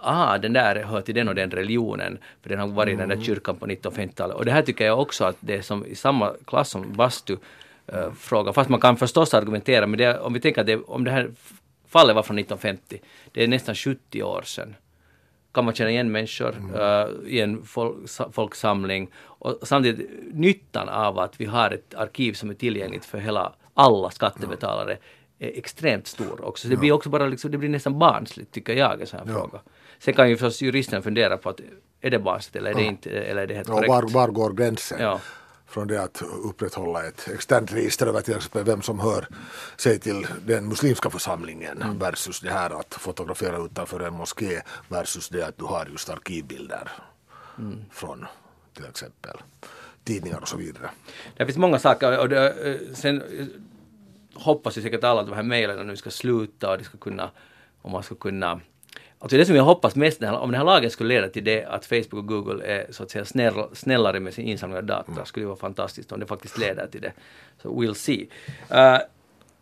[0.00, 3.08] ah, den där hör till den och den religionen, för den har varit i den
[3.08, 4.36] där kyrkan på 1950-talet.
[4.36, 7.36] Och det här tycker jag också att det är som i samma klass som bastu,
[7.86, 11.04] eh, fråga, fast man kan förstås argumentera, men det, om vi tänker att det, om
[11.04, 11.30] det här
[11.88, 13.00] fallet var från 1950,
[13.32, 14.74] det är nästan 70 år sedan
[15.54, 19.10] kan man känna igen människor eh, i en fol sa- folksamling.
[19.16, 24.10] Och samtidigt nyttan av att vi har ett arkiv som är tillgängligt för hela, alla
[24.10, 24.96] skattebetalare
[25.38, 26.62] är extremt stor också.
[26.62, 29.26] Så det blir också bara liksom, det blir nästan barnsligt tycker jag en sån här
[29.26, 29.60] fråga.
[29.98, 31.60] Sen kan ju förstås juristen fundera på att
[32.00, 33.88] är det barnsligt eller är det inte, eller är det helt korrekt?
[33.88, 34.98] var, var går gränsen?
[35.00, 35.20] Ja.
[35.74, 39.26] Från det att upprätthålla ett externt register över till exempel vem som hör
[39.76, 41.98] sig till den muslimska församlingen Mm.
[41.98, 46.90] versus det här att fotografera utanför en moské versus det att du har just arkivbilder
[47.58, 47.84] Mm.
[47.90, 48.26] från
[48.74, 49.36] till exempel
[50.04, 50.90] tidningar och så vidare.
[51.36, 53.46] Det finns många saker och det, eh, sen eh,
[54.34, 57.30] hoppas ju säkert alla att de här mejlen nu ska sluta och det ska kunna,
[57.82, 58.60] om man ska kunna
[59.24, 61.64] Alltså det som jag hoppas mest, här- om den här lagen skulle leda till det
[61.64, 65.24] att Facebook och Google är så att säga snäll, snällare med sin insamling av data,
[65.24, 67.12] skulle det vara fantastiskt om det faktiskt leder till det.
[67.62, 68.28] Så we'll see.
[68.70, 68.98] Eh,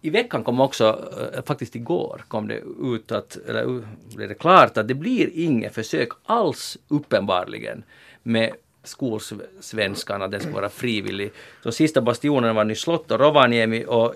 [0.00, 3.84] I veckan kom också, eh, faktiskt igår, kom det ut att, eller uh,
[4.16, 7.82] blev det klart att det blir inget försök alls uppenbarligen
[8.22, 8.52] med
[8.84, 11.32] skolsvenskan, att den ska vara frivillig.
[11.62, 14.14] De sista bastionerna var Nyslott och Rovaniemi och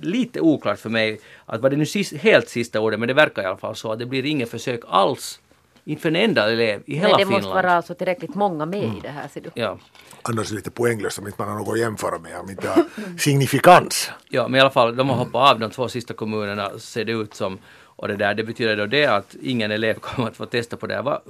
[0.00, 3.42] lite oklart för mig att var det nu sist, helt sista ordet, men det verkar
[3.42, 5.40] i alla fall så att det blir inget försök alls
[5.84, 7.44] Inte för en enda elev i hela Men det Finland.
[7.44, 9.50] måste vara alltså tillräckligt många med i det här ser du.
[9.54, 9.78] Ja.
[10.22, 12.68] Annars är det lite poänglöst om inte man har något att jämföra med, om inte
[12.68, 12.84] har
[13.18, 14.10] signifikans.
[14.28, 17.12] ja, men i alla fall, de har hoppat av de två sista kommunerna ser det
[17.12, 17.58] ut som.
[17.96, 20.86] Och det där, det betyder då det att ingen elev kommer att få testa på
[20.86, 21.02] det här.
[21.02, 21.20] Vad,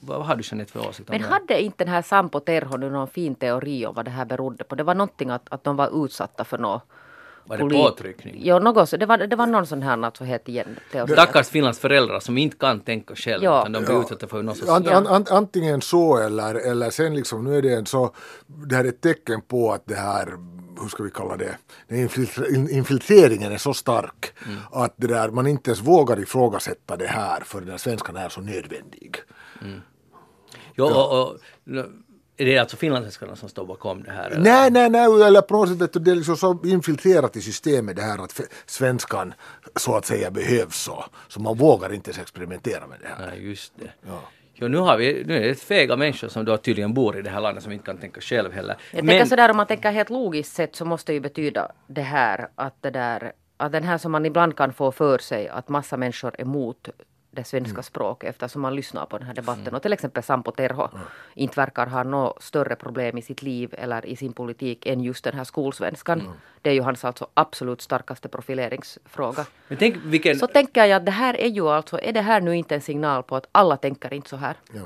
[0.00, 1.28] vad har du Jeanette för åsikt om Men det?
[1.28, 4.64] hade inte den här Sampo Terho nu någon fin teori om vad det här berodde
[4.64, 4.74] på?
[4.74, 6.82] Det var någonting att, att de var utsatta för något.
[7.46, 8.34] Var det polit- påtryckning?
[8.38, 8.96] Jo, något så.
[8.96, 10.76] Det var, det var någon sån här, alltså helt igen.
[11.12, 13.60] Stackars Finlands föräldrar som inte kan tänka själv Ja.
[13.60, 14.68] utan de blir utsatta för något.
[14.68, 18.14] Ant, an, an, antingen så eller, eller sen liksom, nu är det en så,
[18.46, 20.26] det här är ett tecken på att det här,
[20.80, 21.56] hur ska vi kalla det,
[22.70, 24.32] infiltreringen är så stark
[24.72, 28.40] att det där, man inte ens vågar ifrågasätta det här för den svenskan är så
[28.40, 29.16] nödvändig.
[30.78, 31.36] Jo, och, och,
[32.36, 34.30] är det alltså finlandssvenskarna som står bakom det här?
[34.30, 34.40] eller?
[34.40, 38.02] Nej, nej, nej, eller på något sätt det är liksom så infiltrerat i systemet det
[38.02, 39.34] här att svenskan
[39.76, 43.26] så att säga behövs så, så man vågar inte ens experimentera med det här.
[43.30, 43.90] Nej, just det.
[44.06, 44.20] Ja.
[44.58, 47.22] Jo, nu, har vi, nu är det ett fega människor som då tydligen bor i
[47.22, 48.76] det här landet som inte kan tänka själv heller.
[48.90, 52.02] Jag tänker sådär om man tänker helt logiskt sett så måste det ju betyda det
[52.02, 55.68] här att det där att den här som man ibland kan få för sig att
[55.68, 56.88] massa människor är emot
[57.36, 57.82] det svenska Mm.
[57.82, 59.74] språket eftersom man lyssnar på den här debatten.
[59.74, 60.88] Och till exempel Sampo Terho
[61.34, 65.24] inte verkar ha något större problem i sitt liv eller i sin politik än just
[65.24, 66.22] den här skolsvenskan.
[66.62, 69.46] Det är ju hans alltså absolut starkaste profileringsfråga.
[69.68, 70.38] Men tänk vilken...
[70.38, 72.80] Så tänker jag att det här är ju alltså, är det här nu inte en
[72.80, 74.56] signal på att alla tänker inte så här?
[74.72, 74.82] Ja.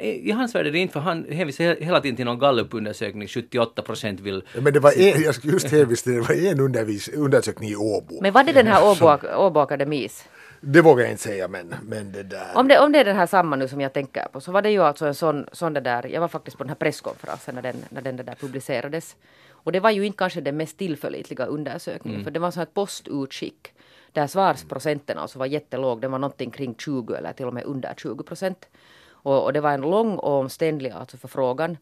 [0.00, 3.28] I hans värld är det inte för han hänvisar he- hela tiden till någon gallupundersökning,
[3.28, 4.42] 78 procent vill...
[4.54, 7.70] Ja, Men det var en, jag skulle just hänvisa till det, var en undervis, undersökning
[7.70, 8.22] i Åbo.
[8.22, 10.24] Men var det den här Åbo, Åbo Akademis?
[10.60, 12.52] Det vågar jag inte säga men, men det där.
[12.54, 14.62] Om det, om det är den här samma nu som jag tänker på så var
[14.62, 17.54] det ju alltså en sån, sån det där, jag var faktiskt på den här presskonferensen
[17.54, 19.16] när den, när den där publicerades.
[19.50, 22.74] Och det var ju inte kanske den mest tillförlitliga undersökningen för det var så ett
[22.74, 23.72] postutskick
[24.12, 27.94] där svarsprocenten alltså var jättelåg, den var någonting kring 20 eller till och med under
[27.96, 28.68] 20 procent.
[29.10, 31.76] Och, och det var en lång och omständlig alltså förfrågan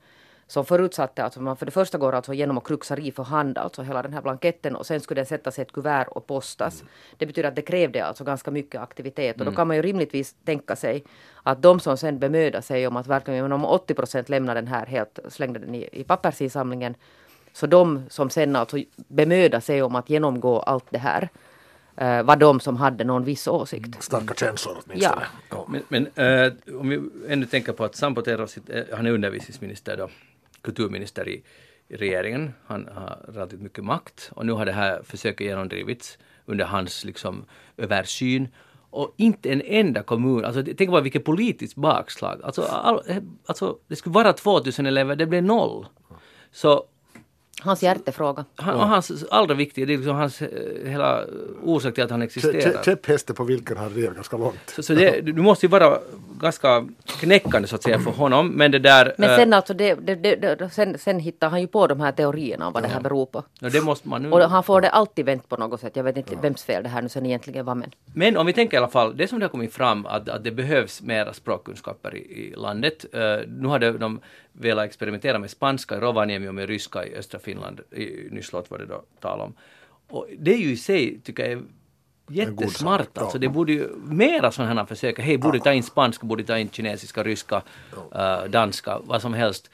[0.49, 3.59] som förutsatte att man för det första går alltså genom och kruxar i för hand,
[3.59, 6.85] alltså hela den här blanketten och sen skulle den sättas i ett kuvert och postas.
[7.17, 10.35] Det betyder att det krävde alltså ganska mycket aktivitet och då kan man ju rimligtvis
[10.45, 11.05] tänka sig
[11.43, 14.87] att de som sen bemödar sig om att verkligen, om 80 procent lämnar den här
[14.87, 16.95] helt, slängde den i, i pappersinsamlingen,
[17.53, 21.29] så de som sen alltså bemödar sig om att genomgå allt det här
[21.97, 24.03] eh, var de som hade någon viss åsikt.
[24.03, 25.23] Starka känslor åtminstone.
[25.51, 25.67] Ja.
[25.69, 29.97] Men, men eh, om vi ännu tänker på att Sampo Terho, eh, han är undervisningsminister
[29.97, 30.09] då,
[30.69, 31.43] kulturminister i,
[31.89, 32.53] i regeringen.
[32.67, 37.45] Han har relativt mycket makt och nu har det här försöket genomdrivits under hans liksom
[37.77, 38.49] översyn.
[38.91, 42.41] Och inte en enda kommun, alltså tänk bara vilket politiskt bakslag.
[42.43, 43.03] Alltså, all,
[43.47, 45.87] alltså det skulle vara 2000 elever, det blev noll.
[46.51, 46.85] Så
[47.63, 48.45] Hans hjärtefråga.
[48.57, 50.49] han, och hans allra viktiga, det är liksom hans eh,
[50.91, 51.25] hela
[51.65, 52.73] orsak till att han existerar.
[52.73, 54.55] kä- Käpphästen på vilken han red ganska långt.
[54.67, 55.99] Så, så det, du måste ju vara
[56.41, 58.49] ganska knäckande så att säga för honom.
[58.49, 59.15] Men det där...
[59.19, 62.01] Men eh, sen, alltså det, det, det, det, sen, sen hittar han ju på de
[62.01, 63.45] här teorierna om vad det här beror på.
[63.61, 64.31] ja, det måste man nu...
[64.31, 65.97] Och han får det alltid vänt på något sätt.
[65.97, 67.91] Jag vet inte vems fel det här nu sen egentligen var men.
[68.15, 70.45] Men om vi tänker i alla fall, det som det har kommit fram att, att
[70.45, 73.05] det behövs mera språkkunskaper i, i landet.
[73.13, 74.21] Eh, nu hade de
[74.61, 77.81] velat experimentera med spanska i Rovaniemi och med ryska i östra Finland.
[77.91, 79.55] I Nyslott var det då tal om.
[80.09, 81.63] Och det är ju i sig, tycker jag,
[82.29, 83.09] jättesmart.
[83.15, 83.23] ja.
[83.23, 85.19] Alltså det borde ju mera sådana här försök.
[85.19, 87.63] Hej, borde ta in spanska, borde ta in kinesiska, ryska,
[88.15, 89.71] eh, danska, vad som helst.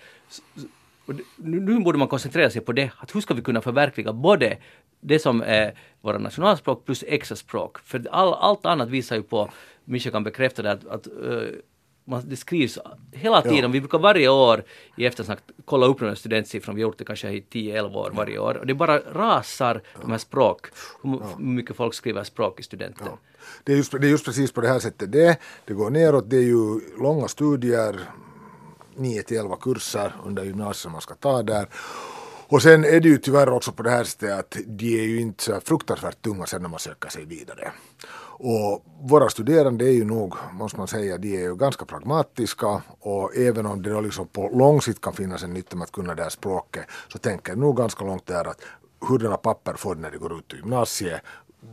[1.07, 2.91] Och nu borde man koncentrera sig på det.
[2.99, 4.57] Att hur ska vi kunna förverkliga både
[5.01, 7.79] det som är våra nationalspråk plus extra språk.
[7.79, 9.51] För all, allt annat visar ju på,
[9.85, 11.49] Mischa kan bekräfta det, att, att eh,
[12.05, 12.79] man, det skrivs
[13.13, 13.73] hela tiden.
[13.73, 14.65] Vi brukar varje år
[14.97, 16.77] i eftersnack kolla upp de här studentsiffrorna.
[16.77, 18.57] Vi har gjort det kanske i 10-11 år varje år.
[18.57, 20.67] Och det bara rasar de här språk.
[21.03, 23.09] Hur hur mycket folk skriver språk i studenten.
[23.65, 26.31] Det är, just, det är just precis på det här sättet det Det går neråt,
[26.31, 28.01] det är ju långa studier,
[28.97, 31.69] 9 till 11 kurser under gymnasiet man ska ta där.
[32.47, 35.21] Och sen är det ju tyvärr också på det här sättet att de är ju
[35.21, 37.73] inte så fruktansvärt tunga sen när man söker sig vidare.
[38.37, 43.37] Och våra studerande är ju nog, måste man säga, de är ju ganska pragmatiska och
[43.37, 46.15] även om det då liksom på lång sikt kan finnas en nytta med att kunna
[46.15, 48.61] det här språket så tänker jag nog ganska långt där att
[49.09, 51.21] hurdana papper får de när de går ut ur gymnasiet,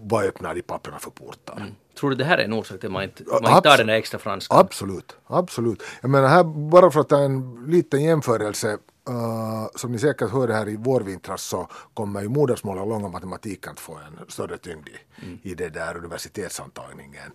[0.04, 1.74] vad öppnar de papperna för portar?
[2.00, 3.88] Tror du det här är en orsak till att man inte, man inte tar den
[3.88, 4.60] där extra franskan?
[4.60, 5.84] Absolut, absolut.
[6.02, 8.78] Jag menar här, bara för att ta en liten jämförelse,
[9.10, 13.72] eh, som ni säkert hörde här i vårvintras så kommer ju modersmål och långa matematiken
[13.72, 17.32] att få en större tyngd i, i det där universitetsantagningen.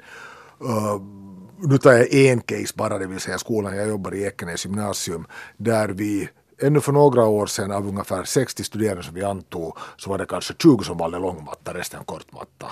[0.61, 1.00] Eh,
[1.59, 5.26] nu tar jag en case bara, det vill säga skolan jag jobbar i Ekenäs gymnasium,
[5.57, 10.11] där vi Ännu för några år sedan av ungefär 60 studerande som vi antog så
[10.11, 12.66] var det kanske 20 som valde långmatta, resten kortmatta.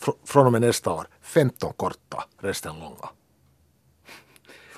[0.00, 3.08] Fr- från och med nästa år, 15 korta, resten långa.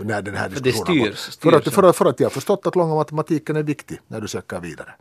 [0.01, 1.15] För när den här För det diskussionen gått.
[1.15, 1.75] styrs- för, att, styrs.
[1.75, 4.61] för, att, för att jag har förstått att långa matematiken är viktig när du söker
[4.61, 4.95] vidare.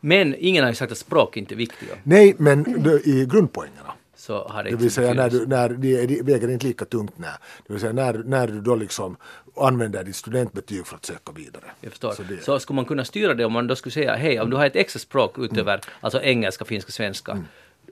[0.00, 1.94] Men ingen har ju sagt att språk inte är viktiga.
[2.02, 3.92] Nej, men det- i grundpoängerna.
[4.16, 7.18] Så har det Det vill säga när, du, när de, de väger inte lika tungt
[7.18, 7.28] när.
[7.66, 9.16] Det vill säga när, när du då liksom
[9.56, 11.64] använder ditt studentbetyg för att söka vidare.
[11.80, 12.10] Jag förstår.
[12.10, 14.50] Så Så, det- skulle man kunna styra det om man då skulle säga hej, om
[14.50, 17.38] du har ett extra språk utöver alltså engelska, finska, svenska.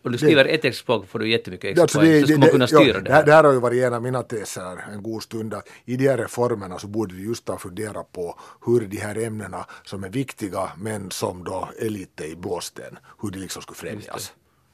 [0.02, 2.10] Och du skriver ett extra språk får du jättemycket extra Alltså poäng.
[2.10, 3.44] det, så skulle det, man kunna ja, styra det det, här, det här.
[3.44, 5.54] har ju varit en av mina teser en god stund.
[5.54, 9.18] att I de här reformerna så borde vi just ha funderat på hur de här
[9.18, 13.76] ämnena som är viktiga men som då är lite i blåsten, hur de liksom skulle
[13.76, 14.32] främjas.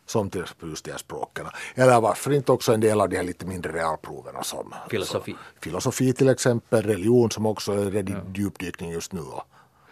[0.09, 1.47] Som till exempel just de här språken.
[1.75, 5.31] Eller varför inte också en del av de här lite mindre realproverna som Filosofi.
[5.33, 9.21] Som, filosofi till exempel, religion som också är rädd i djupdykning just nu.
[9.21, 9.43] Och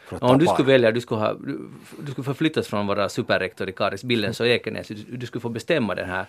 [0.06, 2.86] för att Om du skulle välja, du skulle, ha, du, du skulle förflyttas från att
[2.86, 4.88] vara superrektor i Karis Billens och Ekenäs.
[4.88, 6.26] Du, du skulle få bestämma den här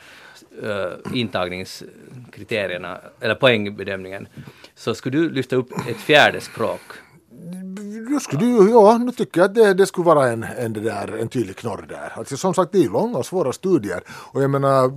[0.64, 4.28] uh, intagningskriterierna, eller poängbedömningen.
[4.76, 6.82] Så skulle du lyfta upp ett fjärde språk.
[7.46, 11.28] Nu skulle ja, nu tycker jag att det, det skulle vara en, en, där, en
[11.28, 12.14] tydlig knorr där.
[12.16, 14.04] Alltså, som sagt, det är långa och svåra studier.
[14.08, 14.92] Och jag menar,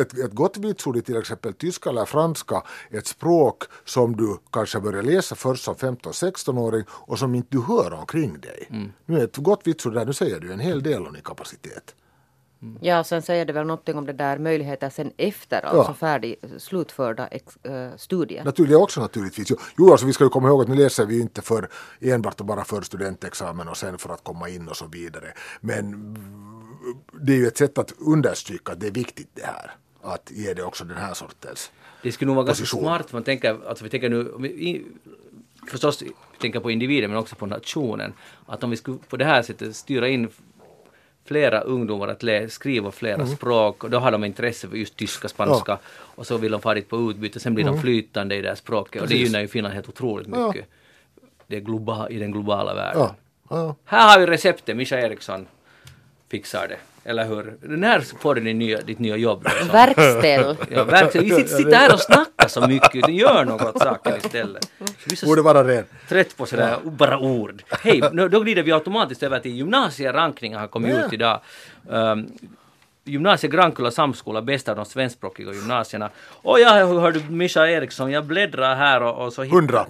[0.00, 4.80] ett, ett gott vitsord i till exempel tyska eller franska, ett språk som du kanske
[4.80, 8.68] börjar läsa först som 15-16-åring och som inte du hör omkring dig.
[9.06, 11.94] Nu är ett gott vitsord där, nu säger du en hel del om din kapacitet.
[12.80, 16.36] Ja, och sen säger det väl någonting om det där möjligheter sen efter, alltså färdig,
[16.58, 18.44] slutförda ex, äh, studier.
[18.44, 19.50] Naturligt också naturligtvis.
[19.50, 21.68] Jo, Jo, alltså vi ska ju komma ihåg att nu läser vi inte för
[22.00, 25.32] enbart och bara för studentexamen och sen för att komma in och så vidare.
[25.60, 26.16] Men
[27.20, 29.70] det är ju ett sätt att understryka att det är viktigt det här.
[30.02, 31.70] Att ge det också den här sortens.
[32.02, 32.80] Det skulle nog vara ganska Position.
[32.80, 34.86] smart, man tänker, alltså vi tänker nu, vi i-
[35.68, 38.12] förstås vi tänker på individen men också på nationen,
[38.46, 40.28] att om vi skulle på det här sättet styra in
[41.24, 43.26] flera ungdomar att lä- skriva flera Mm.
[43.26, 46.74] språk och då har de intresse för just tyska, spanska och så vill de fara
[46.74, 49.20] dit på utbyte, sen blir de flytande i det här språket och det Mm.
[49.22, 49.28] Precis.
[49.28, 50.46] gynnar ju Finland helt otroligt Ja.
[50.48, 50.68] mycket.
[51.46, 53.00] Det är globa, I den globala världen.
[53.00, 53.14] Ja,
[53.50, 53.74] ja.
[53.84, 55.46] Här har vi receptet, Mischa Eriksson
[56.32, 56.76] fixar det.
[57.10, 57.54] Eller hur?
[57.60, 59.44] När får du din nya, ditt nya jobb?
[59.44, 59.68] Liksom?
[59.68, 60.56] Verkställ.
[60.70, 61.24] Ja, verkligen.
[61.28, 64.70] Vi sitter, sitter här och snackar så mycket, utan gör något åt saken istället.
[65.16, 65.84] Så Borde vara ren.
[66.08, 67.62] trött på sådär bara ord.
[67.82, 71.06] Hej, nu- då glider vi automatiskt över till gymnasierankningen har kommit Ja.
[71.06, 71.40] ut idag.
[71.88, 72.26] Um,
[73.04, 76.10] Gymnasie Grankulla Samskola, bästa av de svenskspråkiga gymnasierna.
[76.28, 79.42] Och jag hörde Mischa Eriksson, jag bläddrar här och, och så...
[79.42, 79.86] hittar- 100,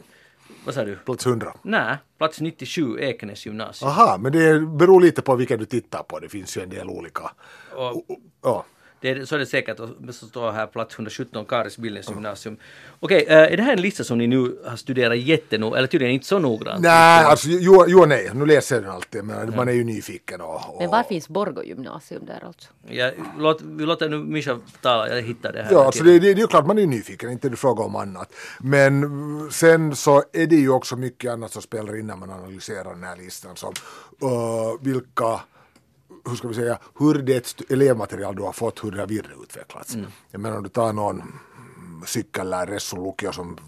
[0.65, 0.97] Vad sa du?
[0.97, 1.53] plats 100.
[1.63, 3.91] Nej, plats 97, Ekenäs gymnasium.
[3.91, 6.19] Aha, men det beror lite på vilka du tittar på.
[6.19, 7.31] Det finns ju en del olika.
[7.77, 8.05] Och,
[8.43, 8.65] Ja.
[9.03, 12.57] Det är, så är det säkert, och så står här plats 117, Karis Billens gymnasium.
[13.01, 16.15] Okej, eh, är det här en lista som ni nu har studerat jättenoga, eller tydligen
[16.15, 16.83] inte så noggrant?
[16.83, 20.41] Nej, alltså jo, jo nej, nu läser jag den alltid, men man är ju nyfiken
[20.41, 20.55] och...
[20.55, 22.69] och Men var finns Borgå gymnasium där alltså?
[22.89, 25.73] Jag, låt, vi låter nu Mischa tala, jag hittar det här.
[25.73, 27.97] Ja, alltså det, det, det är ju klart man är nyfiken, inte det fråga om
[27.97, 28.33] annat.
[28.61, 32.95] Men sen så är det ju också mycket annat som spelar in när man analyserar
[32.95, 33.57] den här listan.
[33.57, 33.73] Som
[34.23, 35.41] uh, vilka,
[36.25, 39.97] hur ska vi säga, hur det elevmaterial du har fått, hur det har vidareutvecklats.
[40.31, 41.23] Jag menar om du tar någon
[42.07, 43.59] cykellärare som lukio som,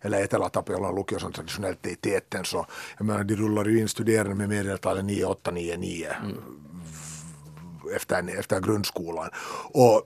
[0.00, 2.66] eller Etelä Tapiolan lukio som traditionellt är i täten så
[2.98, 6.16] jag menar de rullar ju in studerande med medeltalet 9, 8, 9, 9
[7.96, 9.30] efter, efter grundskolan.
[9.72, 10.02] Och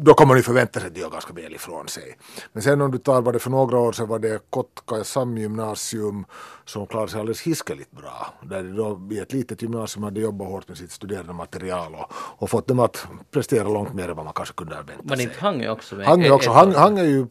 [0.00, 2.18] då kommer man ju förvänta sig att de gör ganska väl ifrån sig.
[2.52, 6.24] Men sen om du tar vad det för några år sedan var det Kotka samgymnasium
[6.64, 8.34] som klarade sig alldeles hiskeligt bra.
[8.42, 12.12] Där de då i ett litet gymnasium hade jobbat hårt med sitt studerande material och,
[12.12, 15.16] och fått dem att prestera långt mer än vad man kanske kunde ha väntat Men
[15.16, 15.26] sig.
[15.26, 16.06] inte Hang är också med?
[16.06, 17.26] Hang är Ett- också, Hang, Hang är ju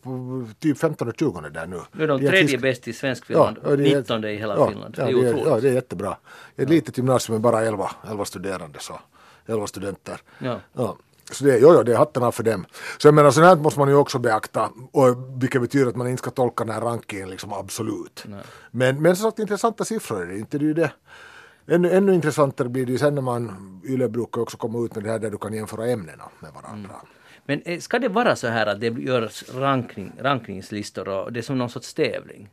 [0.59, 1.79] typ 15 och 20 där nu.
[1.91, 4.55] Nu är de tredje hisk- bäst i svensk Finland, Ja, det är- 19 i hela
[4.57, 4.95] ja, Finland.
[4.97, 5.45] Ja, det är otroligt.
[5.47, 6.17] ja, det är jättebra.
[6.55, 8.99] Ett litet gymnasium med bara 11, 11 studerande, så
[9.45, 10.21] 11 studenter.
[10.39, 10.59] Ja.
[10.73, 10.95] Ja.
[11.31, 12.65] Så det, jo, jo, det är hatten av för dem.
[12.97, 16.07] Så jag menar, sånt här måste man ju också beakta, och vilket betyder att man
[16.07, 18.25] inte ska tolka den här rankingen liksom absolut.
[18.71, 20.57] Men, men som sagt, intressanta siffror är det inte.
[20.57, 20.91] Det är ju det.
[21.67, 25.03] Ännu, ännu intressantare blir det ju sen när man, YLE brukar också komma ut med
[25.03, 26.95] det här där du kan jämföra ämnena med varandra.
[27.45, 31.41] Men eh, ska det vara så här att det görs rankning, rankningslistor och det är
[31.41, 32.49] som någon sorts tävling?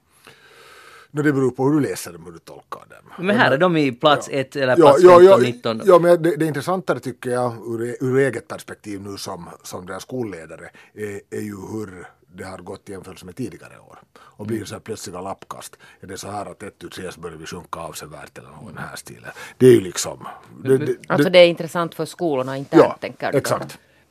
[1.15, 3.27] No, det beror på hur du läser dem, hur du tolkar dem.
[3.27, 5.83] Men här är de i plats 1 eller Ja, plats ja, 15, ja, 19.
[5.85, 10.03] ja, men det, det intressantare tycker jag ur, ur eget perspektiv nu som, som deras
[10.03, 13.99] skolledare är, är ju hur det har gått i jämförelse med tidigare år.
[14.19, 15.77] Och blir det så här plötsliga lappkast.
[16.01, 19.31] Är det så här att ett CS börjar vi sjunka avsevärt eller någon här stilen.
[19.59, 20.27] Det är ju liksom...
[20.65, 23.41] Det, det, Alltså det är intressant för skolorna internt ja, tänker du?
[23.41, 23.57] då?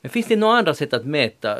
[0.05, 1.57] Men finns det några andra sätt att mäta?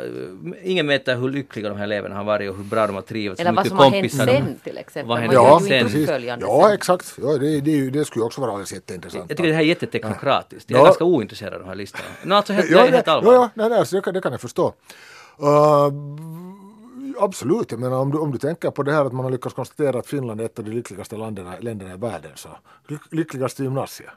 [0.62, 3.40] Ingen mäter hur lyckliga de här eleverna har varit och hur bra de har trivts.
[3.40, 5.08] Eller vad som har hänt sen till exempel.
[5.08, 5.82] Vad händer Ja, sen?
[5.86, 6.10] precis.
[6.40, 7.14] Ja, exakt.
[7.22, 9.24] Ja, det, det, det skulle också vara alldeles jätteintressant.
[9.28, 10.70] Jag tycker det här är jätteteknokratiskt.
[10.70, 10.84] Jag är Ja.
[10.84, 12.04] ganska ointresserad av de här listorna.
[12.24, 13.38] No, alltså helt, Ja, jag är helt ja, allvarlig.
[13.38, 14.66] ja nej, nej, alltså, det, kan, det kan jag förstå.
[15.42, 15.92] Uh,
[17.20, 19.54] Absolut, jag menar om du, om du tänker på det här att man har lyckats
[19.54, 22.48] konstatera att Finland är ett av de lyckligaste länderna, länderna i världen så
[22.88, 24.10] lyck- lyckligaste gymnasiet.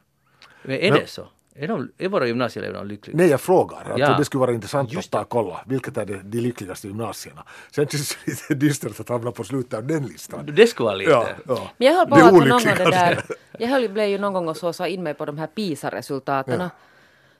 [0.64, 1.28] Men är det så?
[1.60, 3.18] Är, de, är våra gymnasieelever de lyckliga?
[3.18, 3.94] Nej, jag frågar.
[3.98, 4.18] Ja.
[4.18, 5.62] Det skulle vara intressant att ta och kolla.
[5.66, 7.44] Vilket är det, de lyckligaste gymnasierna?
[7.72, 10.50] Sen känns det lite dystert att hamna på slutet av den listan.
[10.56, 11.12] Det skulle vara lite...
[11.12, 11.72] Ja, ja.
[11.78, 13.24] Men jag höll på att någon gång det där,
[13.60, 16.70] jag höll, blev ju någon gång och så sa in mig på de här PISA-resultaten.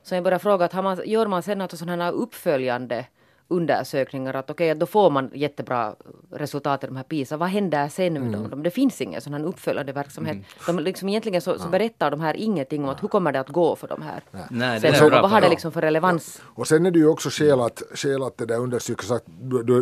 [0.04, 3.06] Så jag började fråga att har man, gör man sen alltså sådana här uppföljande
[3.48, 5.96] undersökningar att okej, då får man jättebra
[6.32, 7.38] resultat i de här PISA.
[7.38, 8.50] Vad händer sen med Mm.
[8.50, 8.64] dem?
[8.64, 10.38] Det finns ingen sån här uppföljande verksamhet.
[10.66, 13.50] De liksom egentligen så, så berättar de här ingenting om att hur kommer det att
[13.50, 14.22] gå för de här.
[14.50, 16.42] Nej, det Sen, är så, bra vad har det liksom för relevans?
[16.46, 19.24] Och sen är det ju också skäl att, skäl att det där understryks att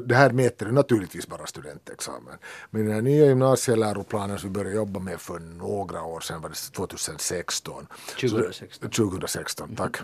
[0.06, 2.34] det här mäter naturligtvis bara studentexamen.
[2.70, 6.50] Men den här nya gymnasieläroplanen som vi började jobba med för några år sedan, var
[6.50, 7.88] det 2016?
[8.20, 8.90] 2016.
[8.90, 9.98] 2016, tack.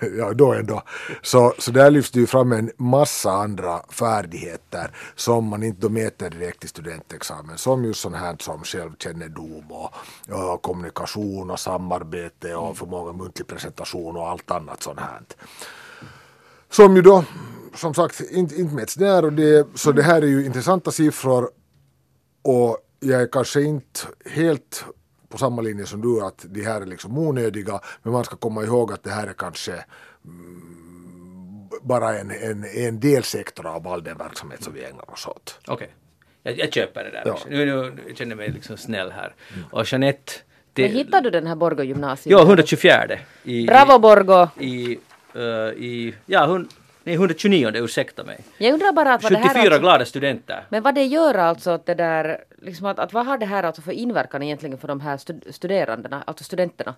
[0.18, 0.82] ja, då ändå.
[1.22, 6.30] Så, så där lyfts det ju fram en massa andra färdigheter som man inte mäter
[6.30, 7.58] direkt i studentexamen.
[7.58, 9.94] Som just sånt här som självkännedom och,
[10.52, 15.20] och kommunikation och samarbete och förmåga muntlig presentation och allt annat sånt här.
[16.70, 17.24] Som ju då
[17.74, 21.50] som sagt inte, inte mäts där och det, så det här är ju intressanta siffror
[22.42, 24.84] och jag är kanske inte helt
[25.28, 28.64] på samma linje som du att de här är liksom onödiga men man ska komma
[28.64, 29.72] ihåg att det här är kanske
[30.24, 30.63] mm,
[31.82, 35.60] bara en, en, en delsektor av all den verksamhet som vi ägnar oss åt.
[35.66, 35.88] Okej.
[36.42, 37.22] Jag, jag köper det där.
[37.26, 37.32] Ja.
[37.32, 37.48] också.
[37.48, 37.66] Nu,
[38.06, 39.34] nu känner jag mig liksom snäll här.
[39.70, 40.32] Och Jeanette...
[40.72, 42.32] Det, Men hittade du den här Borgå gymnasiet?
[42.32, 43.18] Ja, 124.
[43.44, 44.48] I, Bravo Borgå!
[44.60, 44.98] I,
[45.36, 46.68] uh, i, ja, hun,
[47.04, 48.40] nej, 129, ursäkta mig.
[48.58, 50.66] Jag undrar bara att vad det här 74 alltså, glada studenter.
[50.68, 53.62] Men vad det gör alltså att det där, liksom att, att vad har det här
[53.62, 56.94] alltså för inverkan egentligen för de här stud- studerandena, alltså studenterna?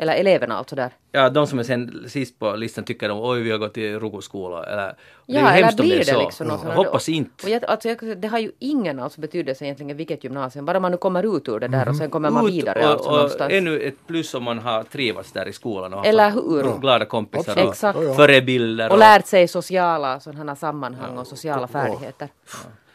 [0.00, 0.90] Eller eleverna alltså där.
[1.12, 3.86] Ja, de som är sen sist på listan tycker de oj vi har gått i
[3.86, 3.98] eller...
[4.00, 4.92] och det är
[5.26, 6.20] Ja, eller blir det så.
[6.20, 7.46] liksom något Jag hoppas inte.
[7.46, 10.90] Och jag, alltså, jag, det har ju ingen alltså betydelse egentligen vilket gymnasium, bara man
[10.90, 13.14] nu kommer ut ur det där och sen kommer man Ut vidare och, alltså och
[13.14, 13.52] någonstans.
[13.52, 16.80] ännu ett plus om man har trivats där i skolan och haft Eller hur?
[16.80, 17.98] glada kompisar och Exakt.
[17.98, 18.14] Ja, ja.
[18.14, 18.92] förebilder.
[18.92, 22.28] Och lärt sig sociala sådana sammanhang och sociala färdigheter.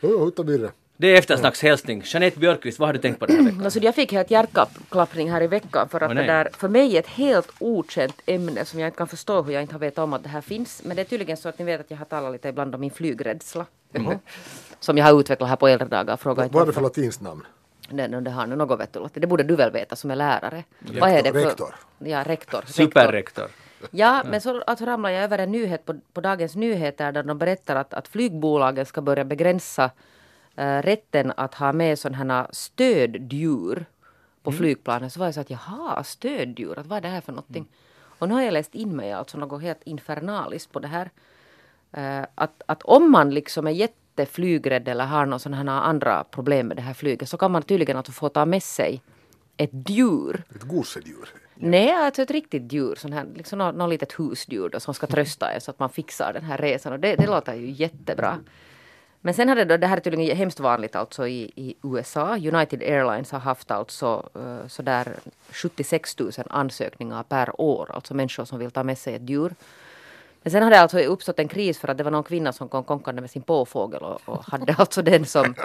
[0.01, 0.71] Jo, jo, utan vidare.
[0.97, 2.01] Det är eftersnackshälsning.
[2.05, 3.63] Jeanette Björkqvist, vad har du tänkt på den här veckan?
[3.63, 6.27] Alltså, jag fick helt hjärtklappning här i veckan för att Åh, det nej.
[6.27, 9.61] där för mig är ett helt okänt ämne som jag inte kan förstå hur jag
[9.61, 10.81] inte har vetat om att det här finns.
[10.85, 12.81] Men det är tydligen så att ni vet att jag har talat lite ibland om
[12.81, 13.65] min flygrädsla.
[14.79, 16.17] Som jag har utvecklat här på äldre dagar.
[16.17, 16.99] Fråga inte Vad är det för varför.
[17.01, 17.45] latinskt namn?
[17.89, 19.07] Det, det har nu något vet du.
[19.13, 20.63] Det borde du väl veta som är lärare.
[20.79, 21.75] Rektor, rektor.
[21.99, 22.57] Ja, rektor.
[22.57, 22.63] rektor.
[22.65, 23.47] Superrektor.
[23.91, 27.37] Ja, men så alltså ramlade jag över en nyhet på, på Dagens Nyheter där de
[27.37, 29.91] berättar att, att flygbolagen ska börja begränsa
[30.55, 33.85] rätten att ha med sådana här stöddjur
[34.43, 35.09] på flygplanen.
[35.09, 37.67] Så var jag så att jaha, stöddjur, att vad är det här för någonting?
[38.19, 41.09] Och nu har jag läst in mig alltså något helt infernaliskt på det här.
[41.91, 46.67] Eh, att, att om man liksom är jätteflygrädd eller har några sådana här andra problem
[46.67, 49.01] med det här flyget så kan man tydligen alltså få ta med sig
[49.57, 51.29] ett djur Ett gosedjur.
[51.55, 55.07] Nej, alltså ett riktigt djur, sån här, liksom något, något litet husdjur då, som ska
[55.07, 56.93] trösta er så att man fixar den här resan.
[56.93, 58.39] Och det, det låter ju jättebra.
[59.25, 62.35] Men sen hade då, det här är tydligen hemskt vanligt alltså i, i USA.
[62.35, 65.13] United Airlines har haft alltså uh, sådär
[65.49, 67.91] 76 000 ansökningar per år.
[67.93, 69.55] Alltså människor som vill ta med sig ett djur.
[70.43, 72.83] Men sen hade alltså uppstått en kris för att det var någon kvinna som kom
[72.83, 75.55] konkande med sin påfågel och, och hade alltså den som,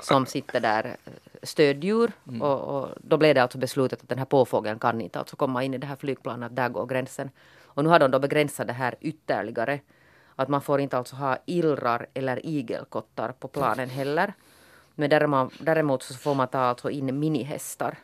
[0.00, 2.12] som sitter där eh, stöddjur.
[2.40, 5.64] Och, och då blev det alltså beslutet att den här påfågeln kan inte alltså komma
[5.64, 7.30] in i det här flygplanet, där går gränsen.
[7.64, 9.80] Och nu har de då begränsat det här ytterligare.
[10.36, 14.32] Att man får inte alltså ha illrar eller igelkottar på planen heller.
[14.94, 17.98] Men däremot, däremot så får man ta alltså in minihästar.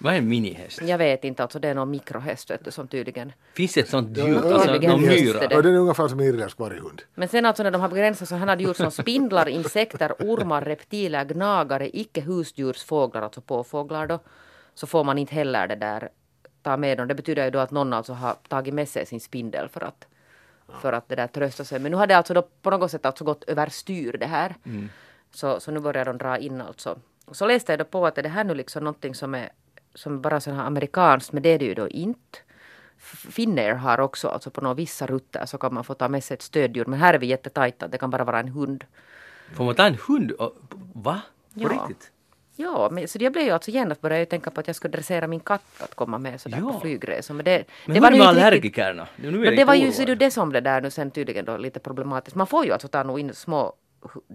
[0.00, 0.82] Vad är en minihäst?
[0.82, 3.88] Jag vet inte, alltså det är någon mikrohäst vet du, som tydligen Finns det ett
[3.88, 4.40] sånt djur?
[4.44, 5.40] ja, Alltså någon myra?
[5.48, 5.54] det.
[5.54, 7.02] Ja, den är ungefär som en irländsk varghund.
[7.14, 10.62] Men sen alltså när de har begränsat så han hade gjort som spindlar, insekter, ormar,
[10.62, 14.18] reptiler, gnagare, icke husdjursfåglar, alltså påfåglar då.
[14.74, 16.08] Så får man inte heller det där
[16.62, 17.08] ta med dem.
[17.08, 20.06] Det betyder ju då att någon alltså har tagit med sig sin spindel för att,
[20.80, 21.78] för att det där trösta sig.
[21.80, 24.54] Men nu har det alltså då på något sätt alltså gått överstyr det här.
[25.30, 26.98] Så, så nu börjar de dra in alltså.
[27.26, 29.48] Och så läste jag då på att är det här nu liksom någonting som är
[29.94, 32.38] som bara så här amerikanskt, men det är det ju då inte.
[33.30, 36.34] Finnair har också, alltså på några vissa rutter så kan man få ta med sig
[36.34, 36.84] ett stöddjur.
[36.84, 38.84] Men här är vi jättetajta, det kan bara vara en hund.
[39.54, 40.32] Får man ta en hund?
[40.94, 41.22] Va?
[41.54, 41.68] På Ja.
[41.68, 42.12] riktigt?
[42.60, 44.92] Ja, men, så jag blev ju alltså genast började jag tänka på att jag skulle
[44.92, 46.72] dressera min katt att komma med sådär Ja.
[46.72, 47.34] på flygresor.
[47.34, 49.08] Men det, Men det det nu riktigt- allergikerna?
[49.16, 51.10] Nu är Men jag det var ju så det, det som det där nu sen
[51.10, 52.34] tydligen då lite problematiskt.
[52.36, 53.72] Man får ju alltså ta nog in små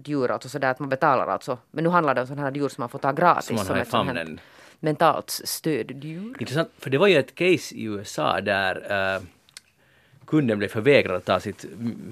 [0.04, 1.58] djur, alltså sådär att man betalar alltså.
[1.70, 3.46] Men nu handlar det om sådana här djur som man får ta gratis.
[3.46, 4.40] Som man har i famnen.
[4.80, 6.36] Mentalt stöddjur.
[6.40, 8.76] Intressant, för det var ju ett case i USA där,
[9.16, 9.22] uh,
[10.26, 11.64] kunden blev förvägrad att ta sitt,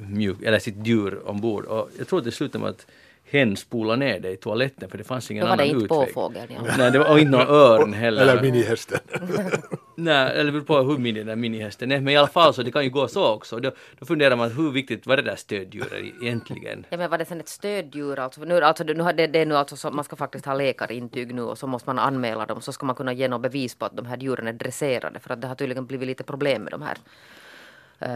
[0.09, 1.65] mjuk, eller sitt djur ombord.
[1.65, 2.87] Och jag tror att det slutade med att
[3.33, 5.85] hen spolade ner det i toaletten för det fanns ingen Då var annan det inte
[5.85, 5.99] utväg.
[6.15, 6.47] påfågeln.
[6.55, 6.75] Ja.
[6.79, 8.23] Nej, det var inte någon örn heller.
[8.23, 8.99] Eller minihästen.
[9.95, 12.01] Nej, eller beror på hur mini den där minihästen är.
[12.01, 13.59] Men i alla fall så det kan ju gå så också.
[13.61, 16.87] Då, då funderar man hur viktigt var det där stöddjuret egentligen?
[16.91, 18.41] Ja men var det sen ett stöddjur alltså?
[18.41, 21.35] Nu, alltså nu har det, det är nu alltså så, man ska faktiskt ha läkarintyg
[21.35, 23.85] nu och så måste man anmäla dem så ska man kunna ge något bevis på
[23.85, 26.71] att de här djuren är dresserade för att det har tydligen blivit lite problem med
[26.73, 26.97] de här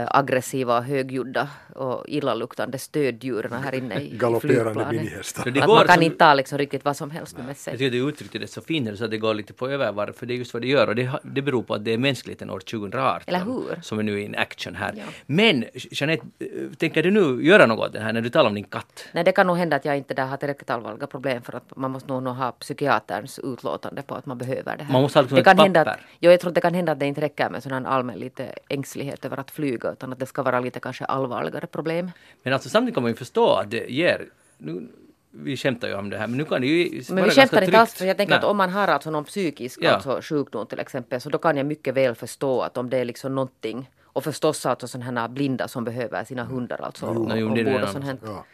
[0.08, 4.90] aggressiva, högljudda och illaluktande stöddjuren här inne i, Galopperande flygplanet.
[5.00, 5.48] minihästar.
[5.48, 7.72] Att man kan som- inte ta liksom riktigt vad som helst med Jag sig.
[7.78, 10.34] tycker du uttryckte det så fint, så att det går lite på övervarv, för det
[10.34, 10.86] är just vad det gör.
[10.88, 13.80] Och det, det beror på att det är mänskligheten år 2018 Eller hur?
[13.82, 14.92] som är nu in action här.
[14.96, 15.02] Ja.
[15.26, 16.46] Men Jeanette, eh,
[16.78, 19.04] tänker du nu göra något åt det här när du talar om din katt?
[19.12, 21.76] Nej, det kan nog hända att jag inte där har tillräckligt allvarliga problem för att
[21.76, 24.92] man måste nog, nog ha psykiaterns utlåtande på att man behöver det här.
[24.92, 26.06] Man måste ha liksom det ett kan hända att, papper.
[26.20, 28.18] jo, jag tror att det kan hända att det inte räcker med sån här allmän
[28.18, 32.10] lite ängslighet över att flyga utan att det ska vara lite kanske allvarligare problem.
[32.42, 34.28] Men alltså samtidigt kan man ju förstå att det ger...
[34.58, 34.88] Nu,
[35.30, 37.78] vi skämtar ju om det här, men nu kan det ju Men vi skämtar inte
[37.78, 38.38] alls för jag tänker Nej.
[38.38, 39.90] att om man har alltså någon psykisk Ja.
[39.90, 43.04] alltså sjukdom till exempel så då kan jag mycket väl förstå att om det är
[43.04, 47.54] liksom någonting och förstås alltså sådana här blinda som behöver sina hundar alltså Jo, jo,
[47.54, 48.18] det är det och sånt här.
[48.24, 48.44] Ja.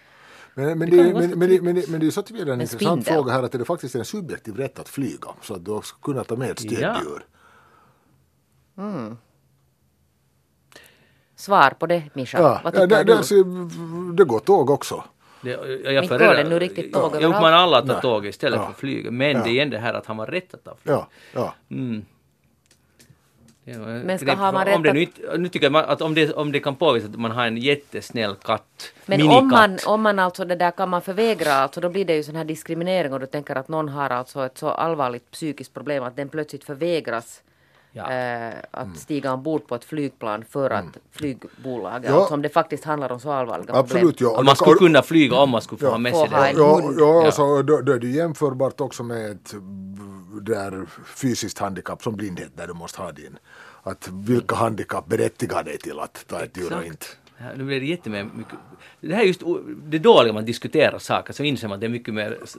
[0.54, 2.60] Men, men, Det det, men, men, det, men, det, men det är så tillvida en
[2.60, 3.14] En intressant spindel.
[3.14, 5.28] fråga här att det är faktiskt en subjektiv rätt att flyga.
[5.42, 7.22] Så att du ska kunna ta med ett stöddjur.
[11.42, 13.34] Svar på det Mischa, Ja, vad ja, det, det, alltså,
[14.16, 15.04] det går tåg också.
[15.40, 18.02] Det, jag, jag, föredrar- nu riktigt tåg Jag uppmanar alla att ta Nej.
[18.02, 18.66] tåg istället Ja.
[18.66, 19.12] för flyg.
[19.12, 19.42] Men Ja.
[19.44, 20.94] det är igen det här att han var rätt att ta flyg.
[20.94, 21.54] Ja, ja.
[21.70, 22.04] Mm.
[23.64, 26.14] Var- Men ska ha man om rätt det att- nu, nu tycker jag att om
[26.14, 29.42] det, om det kan påvisa att man har en jättesnäll katt, Men minikatt.
[29.42, 32.22] om man, om man alltså det där kan man förvägra, alltså då blir det ju
[32.22, 36.02] sån här diskriminering och du tänker att någon har alltså ett så allvarligt psykiskt problem
[36.04, 37.42] att den plötsligt förvägras
[37.94, 38.10] Ja.
[38.12, 42.16] eh, att stiga ombord på ett flygplan för att flygbolaget, Ja.
[42.18, 44.30] alltså om det faktiskt handlar om så allvarliga Absolut, problem.
[44.34, 44.38] ja.
[44.40, 45.90] Att man skulle kunna flyga om man skulle få Ja.
[45.90, 46.36] ha med sig det.
[46.36, 47.24] Ja, ja, Ja.
[47.26, 49.54] alltså, då, då är det jämförbart också med ett
[50.42, 50.86] där
[51.16, 53.38] fysiskt handikapp som blindhet där du måste ha din.
[53.82, 57.06] Att vilka handikapp berättigar dig till att ta ett djur och inte.
[57.42, 58.34] Ja, nu blir det jättemycket...
[58.34, 58.58] mycket-
[59.00, 59.42] Det här är just
[59.84, 62.56] det dåliga man diskuterar saker så inser man att det är mycket mer s-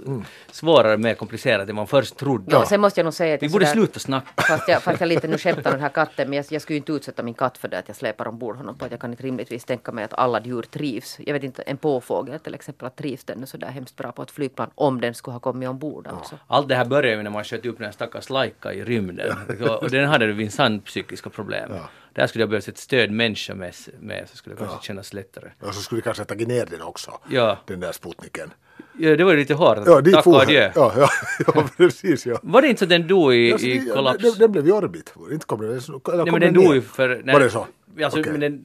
[0.51, 2.45] svårare, mer komplicerat än man först trodde.
[2.51, 4.41] Ja, sen måste jag nog säga att Vi borde sådär- sluta snacka.
[4.41, 6.75] Fast jag, fast jag lite nu skämtar om den här katten, men jag, jag skulle
[6.75, 8.99] ju inte utsätta min katt för det att jag släpar ombord honom på att jag
[8.99, 11.17] kan inte rimligtvis tänka mig att alla djur trivs.
[11.19, 14.21] Jag vet inte, en påfågel till exempel, att trivs den så där hemskt bra på
[14.23, 16.35] ett flygplan om den skulle ha kommit ombord alltså.
[16.47, 19.37] Allt det här började ju när man sköt upp den här stackars Laika i rymden.
[19.81, 21.71] Och den hade ju minsann psykiska problem.
[22.13, 25.49] Där skulle jag behövt ett stödmänniska med, med så skulle det kanske kännas lättare.
[25.61, 27.19] Och så skulle vi kanske tagit ner den också.
[27.29, 27.57] Ja.
[27.65, 28.53] Den där Sputniken.
[28.99, 29.77] Ja, det var ju lite hårt.
[29.85, 30.71] Ja, dit Tack och adjö.
[30.75, 31.09] ja, ja,
[31.55, 32.39] ja, precis ja.
[32.43, 34.23] Var det inte så den dog i, Alltså, i det- kollaps?
[34.23, 35.13] Den, den blev i orbit.
[35.31, 36.63] Inte kom den, eller Nej, kom men den ner?
[36.65, 37.23] dog ju för...
[37.33, 37.67] Var det så?
[38.03, 38.31] Alltså, Okej.
[38.31, 38.63] men den,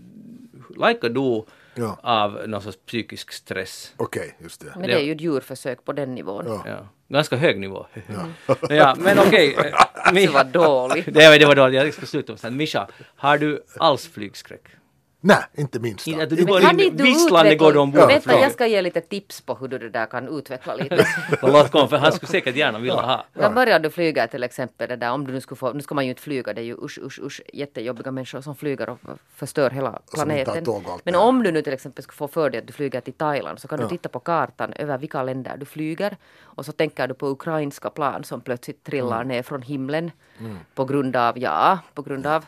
[0.77, 1.99] Laika dog Ja.
[2.03, 3.93] av någon sorts psykisk stress.
[3.97, 4.73] Okej, just det.
[4.77, 6.45] Men det är ju ett djurförsök på den nivån.
[6.67, 6.89] Ja.
[7.09, 7.15] Ja.
[7.17, 7.87] Ganska hög nivå.
[8.69, 9.57] Ja, men okej.
[10.13, 11.07] Det Mi- var dåligt.
[11.15, 12.57] det, det var dåligt, jag ska sluta med sånt.
[12.57, 14.63] Mischa, har du alls flygskräck?
[15.21, 16.11] Nej, inte minsta.
[16.11, 18.07] Inte du går Kan in, visslande går du ombord.
[18.09, 18.41] Vänta, Ja.
[18.41, 21.07] jag ska ge lite tips på hur du det där kan utveckla lite.
[21.43, 23.25] Låt komma, för han skulle säkert gärna vilja ha.
[23.33, 25.95] När börjar du flyga till exempel det där om du nu skulle få, nu ska
[25.95, 28.99] man ju inte flyga, det är ju usch usch usch jättejobbiga människor som flyger och
[29.35, 30.65] förstör hela planeten.
[31.05, 33.59] Men om du nu till exempel skulle få för dig att du flyger till Thailand
[33.61, 33.85] så kan Ja.
[33.85, 37.91] du titta på kartan över vilka länder du flyger och så tänker du på ukrainska
[37.91, 39.29] plan som plötsligt trillar Mm.
[39.29, 40.11] ner från himlen
[40.75, 42.45] på grund av, ja, på grund av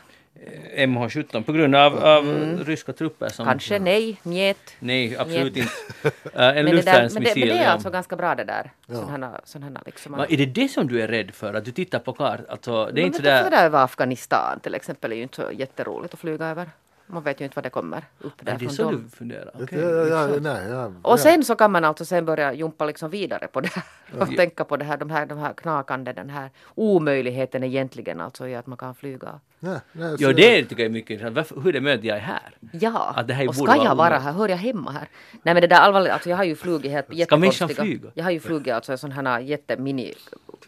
[0.77, 2.25] MH17 på grund av, av
[2.65, 3.45] ryska trupper som...
[3.45, 4.75] kanske nej, njet.
[4.79, 5.73] Nej, absolut Njet.
[6.03, 6.07] inte.
[6.07, 7.39] Uh, en Men det, där, men, det, luftvärnsmissil.
[7.39, 7.69] men det är ja.
[7.69, 8.71] alltså ganska bra det där.
[8.87, 10.11] Sådana, sådana liksom.
[10.11, 11.53] Men är det det som du är rädd för?
[11.53, 12.45] Att du tittar på kartan?
[12.49, 13.43] Alltså, det är Men inte sådär...
[13.43, 16.69] sådär över Afghanistan till exempel är ju inte så jätteroligt att flyga över.
[17.07, 19.03] Man vet ju inte vad det kommer upp där Är det från så dem.
[19.03, 19.51] du funderar?
[19.53, 19.79] Ja, Okej.
[19.79, 23.47] ja, ja, nej, ja, Och sen så kan man alltså sen börja jumpa liksom vidare
[23.47, 23.83] på det här
[24.19, 28.47] och tänka på det här, de här, de här knakande, den här omöjligheten egentligen alltså
[28.47, 29.39] i att man kan flyga.
[29.63, 31.35] Nej, nej, Jo, det tycker jag är mycket intressant.
[31.35, 32.57] Varför, hur är det möjligt jag är här?
[32.71, 34.31] Ja, Att det här och ska jag vara här?
[34.31, 35.07] Hör jag hemma här?
[35.43, 37.83] Nej men det där allvarligt, alltså jag har ju flugit helt jättekonstiga...
[37.83, 38.11] flyga?
[38.13, 40.13] Jag har ju flugit alltså sådana här jättemini,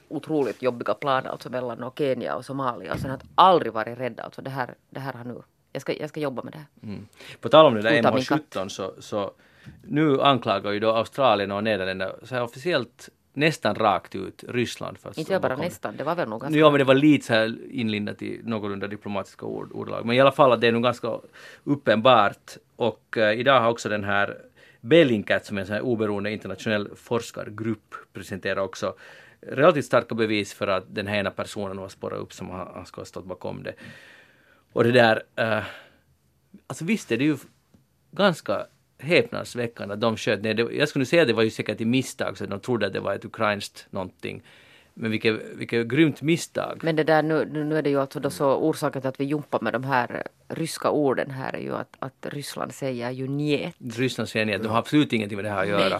[0.08, 4.00] otroligt jobbiga plan alltså mellan och Kenya och Somalia och sen har jag aldrig varit
[4.00, 5.41] rädd alltså det här, det här har nu,
[5.72, 6.68] jag ska, jag ska jobba med det här.
[6.84, 7.08] Mm.
[7.39, 9.32] På tal om det där Utan min MH17 så, så
[9.82, 15.10] nu anklagar ju då Australien och Nederländerna så här officiellt nästan rakt ut Ryssland för
[15.10, 16.60] att Inte bara bakom- nästan, det var väl nog ganska...
[16.60, 20.06] Ja men det var lite så här inlindat i någorlunda diplomatiska ord, ordalag.
[20.06, 21.20] Men i alla fall att det är nog ganska
[21.64, 22.58] uppenbart.
[22.76, 24.38] Och eh, idag har också den här
[24.82, 28.96] Bellingcat som är en sån här oberoende internationell forskargrupp presenterat också
[29.42, 32.86] relativt starka bevis för att den här ena personen var spårat upp som han, han
[32.86, 33.74] ska ha stått bakom det.
[34.74, 35.64] Och det där, eh,
[36.68, 37.38] alltså visst är det ju
[38.12, 38.66] ganska
[39.04, 40.54] häpnadsväckande att de sköt ner.
[40.54, 42.93] Det, jag skulle säga att det var ju säkert i misstag så de trodde att
[42.93, 44.41] det var ett ukrainskt någonting.
[44.93, 46.80] Men vilket, vilket grymt misstag.
[46.84, 49.24] Men det där nu, nu är det ju alltså då så orsaken till att vi
[49.24, 53.76] jumpar med de här ryska orden här är ju att, att Ryssland säger ju njet.
[53.95, 55.99] Ryssland säger att de har absolut ingenting med det här att göra.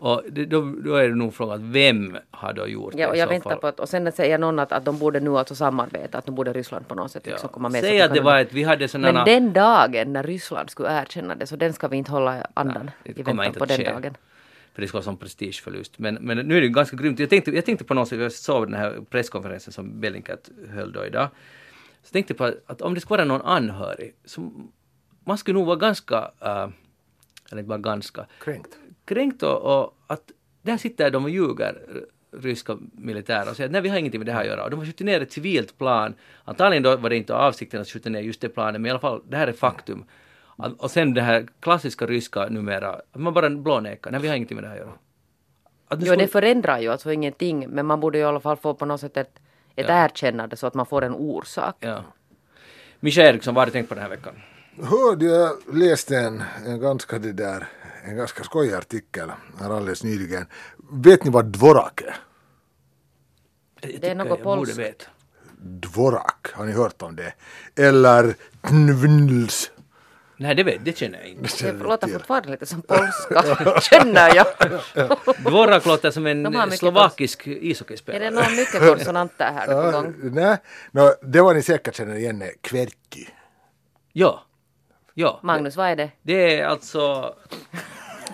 [0.00, 3.26] Och det, då, då är det nog frågan vem har då gjort Ja, det jag
[3.26, 6.26] väntar på att, och sen säger någon att, att de borde nu alltså samarbeta, att
[6.26, 7.80] nu borde Ryssland på något sätt liksom komma med.
[7.80, 9.12] så Säg att det var ett, vi hade sådana...
[9.12, 12.90] Men den dagen när Ryssland skulle erkänna det, så den ska vi inte hålla andan
[13.04, 13.92] det i väntan inte på att den ske.
[13.92, 14.16] dagen.
[14.74, 15.98] För det skulle vara som prestigeförlust.
[15.98, 17.18] Men, men nu är det ju ganska grymt.
[17.18, 20.92] Jag tänkte, jag tänkte på något sätt, jag såg den här presskonferensen som Bellingcat höll
[20.92, 21.28] då idag.
[22.02, 24.50] Så tänkte på att, att om det skulle vara någon anhörig, så
[25.24, 26.68] man skulle nog vara ganska, äh,
[27.50, 28.78] eller inte bara ganska, Kränkt.
[29.14, 30.30] Kränkt och, och att
[30.62, 31.74] där sitter de och ljuger,
[32.36, 34.64] ryska militärer och säger att nej vi har ingenting med det här att göra.
[34.64, 36.14] Och de har skjutit ner ett civilt plan.
[36.44, 38.98] Antagligen då var det inte avsikten att skjuta ner just det planet, men i alla
[39.00, 40.04] fall det här är faktum.
[40.78, 44.56] Och sen det här klassiska ryska numera, att man bara blånekar, nej vi har ingenting
[44.56, 44.92] med det här att göra.
[45.88, 48.56] Att det Jo, det förändrar ju alltså ingenting, men man borde ju i alla fall
[48.56, 49.40] få på något sätt ett,
[49.76, 50.04] ett Ja.
[50.04, 51.76] erkännande så att man får en orsak.
[51.80, 52.04] Ja.
[53.00, 54.34] Mischa Eriksson, vad har du tänkt på den här veckan?
[54.82, 57.66] Hörde jag läste en, en ganska det där,
[58.04, 60.46] en ganska skojig artikel här alldeles nyligen.
[60.92, 62.16] Vet ni vad dvorak är?
[64.00, 65.08] Det är något polskt.
[65.62, 67.32] Dvorak, har ni hört om det?
[67.76, 69.70] Eller knvnls.
[70.36, 71.72] Nej, det vet det känner jag inte.
[71.72, 74.46] Det låter fortfarande lite som polska, känner jag.
[75.44, 78.24] Dvorak låter som en slovakisk Är ishockeyspelare.
[78.24, 80.14] det någon mycket konsonanter här på gång?
[80.22, 80.56] Nej,
[80.90, 83.28] no, det var ni säkert känner igen, är kverkki.
[84.12, 84.44] Ja.
[85.14, 85.40] Ja.
[85.42, 86.10] Magnus, vad är det?
[86.22, 87.34] Det är alltså...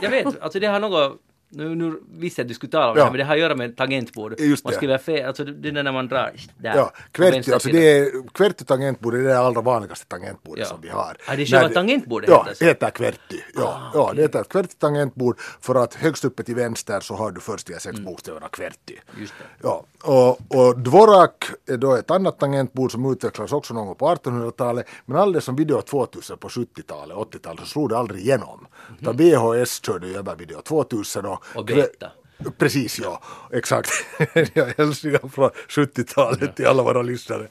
[0.01, 1.21] Jag vet, alltså det har något...
[1.49, 3.05] Nu, nu visste jag att du skulle tala om det Ja.
[3.05, 4.41] här, men det har att göra med tangentbord.
[4.41, 4.77] Just man det.
[4.77, 6.77] skriver fel, alltså det det är när man drar där.
[6.77, 10.69] Ja, vänster alltså det är, kverti tangentbord är det allra vanligaste tangentbordet Ja.
[10.71, 11.17] som vi har.
[11.27, 13.43] Ah, det är själva tangentbordet Ja, det heter kverti.
[13.55, 17.41] Ja, ja det heter kverti tangentbord för att högst uppe till vänster så har du
[17.41, 19.01] först de sex bokstäverna kverti.
[19.21, 19.69] Just det.
[19.69, 24.07] Ja, och, och dvorak är då ett annat tangentbord som utvecklades också någon gång på
[24.15, 28.67] 1800-talet men alldeles som Video 2000 på 70-talet, 80-talet så slog det aldrig igenom.
[29.01, 32.11] Utan VHS körde ju över Video 2000 och, Och beta.
[32.59, 33.23] Precis ja,
[33.53, 33.91] exakt.
[34.55, 37.49] Jag hälsningar från 70-talet till alla våra lyssnare.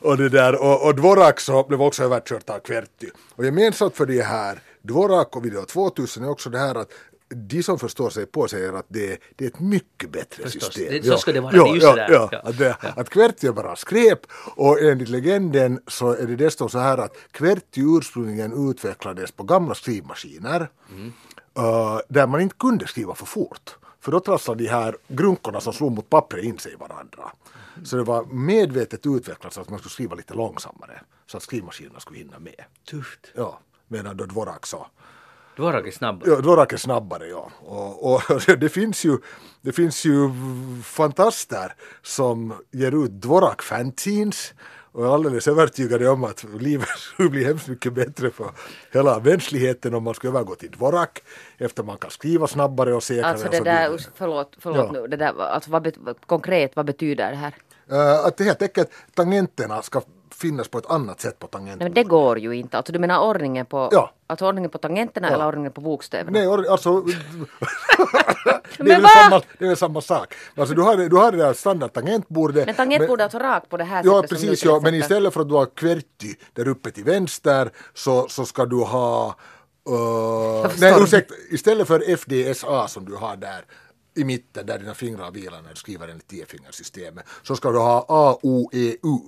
[0.00, 3.10] Och, det där, och, och Dvorak så blev också överkört av Kverty.
[3.36, 6.88] Och gemensamt för det här, Dvorak och Video 2000 är också det här att
[7.34, 10.64] de som förstår sig på säger att det, det är ett mycket bättre Förstås.
[10.64, 10.92] system.
[11.02, 11.56] Det- så ska det vara.
[11.56, 12.28] Ja, Det är just ja, det där.
[12.32, 12.40] ja.
[12.44, 14.20] Att, det, att Kverty är bara skräp
[14.56, 19.74] och enligt legenden så är det dessutom så här att Kverty ursprungligen utvecklades på gamla
[19.74, 20.68] skrivmaskiner
[21.56, 23.76] eh, där man inte kunde skriva för fort.
[24.00, 27.32] För då trasslade de här grunkorna som slog mot pappret in sig i varandra.
[27.84, 32.00] Så det var medvetet utvecklat så att man skulle skriva lite långsammare så att skrivmaskinerna
[32.00, 32.64] skulle hinna med.
[32.90, 33.32] Tufft.
[33.34, 34.90] Ja, medan då Dvorak sa
[35.56, 36.30] Dvorak är snabbare.
[36.30, 37.50] Ja, Dvorak är snabbare ja.
[37.60, 38.22] Och, och
[38.58, 39.18] det, finns ju,
[39.60, 40.30] det finns ju
[40.82, 44.54] fantaster som ger ut Dvorak fanzines
[44.94, 48.50] och är alldeles övertygade om att livet skulle bli hemskt mycket bättre för
[48.92, 51.22] hela mänskligheten om man skulle övergå till Dvorak
[51.58, 53.30] efter man kan skriva snabbare och säkrare.
[53.32, 54.92] Alltså det där, förlåt, förlåt Ja.
[54.92, 57.54] nu, det där, alltså vad konkret, vad betyder det här?
[57.90, 60.02] Eh, att helt enkelt tangenterna ska
[60.34, 61.84] finnas på ett annat sätt på tangenterna.
[61.84, 62.76] men det går ju inte.
[62.76, 64.12] Alltså du menar ordningen på, Ja.
[64.26, 65.34] alltså ordningen på tangenterna Ja.
[65.34, 66.38] eller ordningen på bokstäverna?
[66.38, 67.00] Nej, or- alltså...
[68.78, 70.34] det, är Men samma, det är samma sak.
[70.56, 72.66] Alltså, du, har, du har det där standard tangentbordet.
[72.66, 74.64] Men tangentbordet är alltså rakt på det här Ja, sättet precis.
[74.64, 78.44] Ja, men exempel- istället för att du har kverti där uppe till vänster så, så
[78.46, 79.34] ska du ha...
[79.90, 81.34] Uh, nej, ursäkta.
[81.50, 83.64] Istället för FDSA som du har där
[84.16, 88.06] i mitten där dina fingrar vilar när du skriver enligt tiofingersystemet så ska du ha
[88.08, 89.18] A, O, E, U.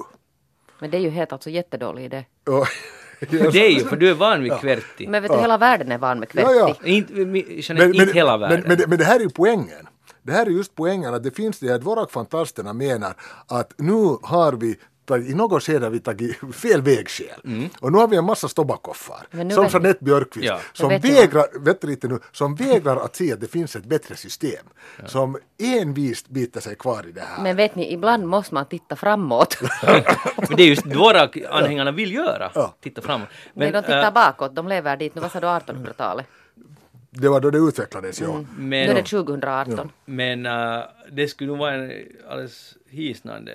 [0.78, 2.24] Men det är ju helt alltså jättedålig idé.
[3.30, 5.06] Det är ju, för du är van vid kverti.
[5.08, 6.56] Men vet du, hela världen är van med Ja, kverti.
[6.58, 6.76] ja.
[6.88, 8.64] Inte, mi- känner inte hela världen.
[8.66, 9.88] Men, men, men det här är ju poängen.
[10.22, 13.14] Det här är just poängen att det finns det att Dvorak-fantasterna menar
[13.46, 14.76] att nu har vi
[15.10, 17.40] i något skede har vi tagit fel vägskäl.
[17.80, 18.48] Och nu har vi en massa
[19.44, 20.46] nu Som vet- Jeanette Björkqvist.
[20.46, 20.60] Ja.
[20.72, 24.16] Som vet vägrar, vet lite nu, som vägrar att se att det finns ett bättre
[24.16, 24.66] system.
[25.06, 27.42] Som envist biter sig kvar i det här.
[27.42, 29.58] Men vet ni, ibland måste man titta framåt.
[30.48, 32.50] Men det är just Dvorak-anhängarna vill göra.
[32.54, 32.74] Ja.
[32.80, 33.28] Titta framåt.
[33.54, 36.26] Men de äh, tittar bakåt, de lever dit nu, vad sa du, 1800-talet?
[37.10, 38.38] Det var då det utvecklades, ja.
[38.38, 39.92] Nu men, är det 2018.
[40.04, 40.80] men äh,
[41.12, 41.92] det skulle nog vara en
[42.30, 43.52] alldeles hisnande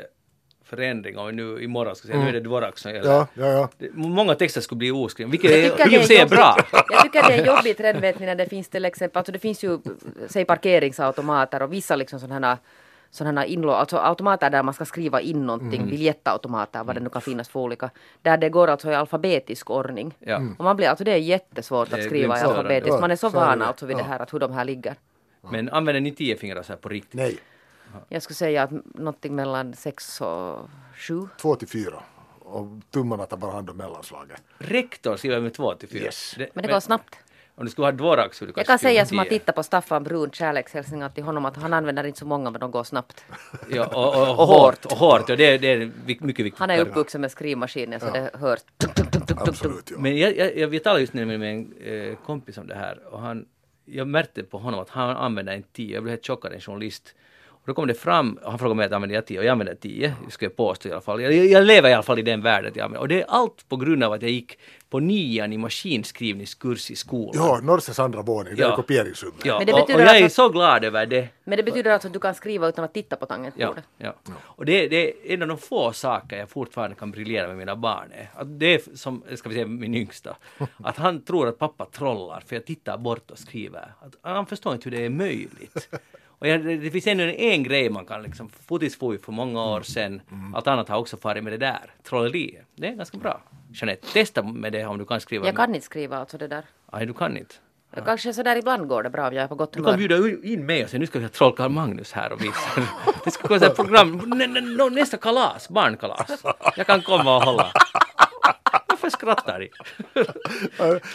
[0.75, 3.11] förändring om nu imorgon ska säga nu är det Dvorak som gäller.
[3.11, 3.69] Ja, ja, ja.
[3.77, 5.59] Det- Många texter skulle bli oskrivna, vilket Jag
[5.93, 6.57] är, sig är jobbigt- bra.
[6.89, 9.31] Jag tycker det är en jobbig trend vet ni när det finns till exempel, alltså
[9.31, 9.79] det finns ju
[10.27, 12.57] säg parkeringsautomater och vissa liksom sådana här
[13.13, 17.21] sådana inlå, alltså automater där man ska skriva in någonting, biljettautomater, vad det nu kan
[17.21, 17.89] finnas för olika,
[18.21, 20.13] där det går alltså i alfabetisk ordning.
[20.19, 20.41] Ja.
[20.57, 23.15] Och man blir, alltså det är jättesvårt Det är att skriva i alfabetiskt, man är
[23.15, 23.65] så så van det.
[23.65, 24.07] alltså vid det Ja.
[24.07, 24.95] här att hur de här ligger.
[25.51, 27.13] Men använder ni tio fingrar så här på riktigt?
[27.13, 27.37] Nej,
[28.09, 31.27] Jag skulle säga att någonting mellan sex och sju.
[31.41, 32.03] två till fyra.
[32.39, 34.43] Och tummarna tar bara hand om mellanslaget.
[34.57, 36.03] Rektor skriver med två till fyra.
[36.03, 36.35] Yes.
[36.53, 37.15] Men det går snabbt.
[37.55, 39.39] Om du skulle ha Dvorak skulle du Jag kan säga som har tio.
[39.39, 42.71] tittat på Staffan Brun kärlekshälsningar till honom att han använder inte så många men de
[42.71, 43.25] går snabbt.
[43.69, 44.85] Ja, och, och, och, Och hårt.
[44.85, 45.29] Och hårt.
[45.29, 46.59] Och det, det är mycket viktigt.
[46.59, 48.59] Han är uppvuxen med skrivmaskinen så det hörs.
[49.37, 49.97] Absolut, ja.
[49.99, 53.13] Men jag, jag, jag, vi talade just nu med en eh, kompis om det här
[53.13, 53.45] och han,
[53.85, 55.93] jag märkte på honom att han använder en tio.
[55.93, 57.15] Jag blev helt chockad, en journalist.
[57.61, 59.75] Och då kom det fram, han frågade mig att använder jag tio och jag använder
[59.75, 61.21] tio, det ska jag påstå i alla fall.
[61.21, 63.01] Jag, jag lever i alla fall i den världen jag använder.
[63.01, 64.59] Och det är allt på grund av att jag gick
[64.89, 67.33] på nian i maskinskrivningskurs i skolan.
[67.47, 68.75] Ja, Norses andra våning, det är Ja.
[68.75, 69.45] kopieringsrummet.
[69.45, 71.27] Ja, Men det och, och jag är så glad över det.
[71.43, 73.83] Men det betyder alltså att du kan skriva utan att titta på Ja, tangentbordet.
[73.97, 74.13] ja.
[74.39, 77.75] Och det, det är en av de få saker jag fortfarande kan briljera med mina
[77.75, 78.11] barn.
[78.35, 80.35] Att det är som, ska vi säga min yngsta,
[80.83, 83.93] att han tror att pappa trollar för jag tittar bort och skriver.
[84.01, 85.89] Att han förstår inte hur det är möjligt.
[86.41, 90.21] Och jag, det, finns ännu en grej man kan liksom, fotis för många år sedan,
[90.55, 92.59] allt annat har också farit med det där, trolleri.
[92.75, 93.41] Det är ganska bra.
[93.73, 95.45] Jeanette, testa med det om du kan skriva.
[95.45, 96.63] Jag kan inte skriva alltså det där.
[96.93, 97.55] Nej, du kan inte.
[97.95, 100.17] Jag Kanske sådär ibland går det bra om jag är på gott Du kan humör.
[100.17, 102.81] bjuda in mig och säga nu ska vi ha troll Karl Magnus här och visa.
[103.23, 104.21] Det ska komma ett program,
[104.91, 106.43] nästa kalas, barnkalas.
[106.77, 107.71] Jag kan komma och hålla.
[109.01, 109.69] Varför skrattar ni?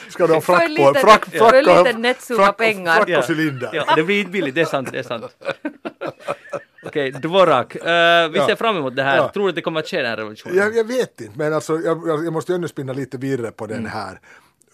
[0.11, 2.97] Ska du ha frack på, frack, frack, liten och- nättsumma frack, pengar.
[2.97, 3.19] frack Ja.
[3.19, 3.71] och cylinder.
[3.73, 5.37] Ja, det blir inte billigt, det är sant, det är sant.
[6.87, 7.75] Okej, Dvorak.
[7.77, 9.17] Eh, vi ser fram emot det här.
[9.17, 9.29] Ja.
[9.33, 10.57] Tror du att det kommer att ske den här revolutionen?
[10.59, 13.65] Jag, jag vet inte, men alltså, jag, jag måste ju ännu spinna lite vidare på
[13.65, 13.77] Mm.
[13.77, 14.21] den här.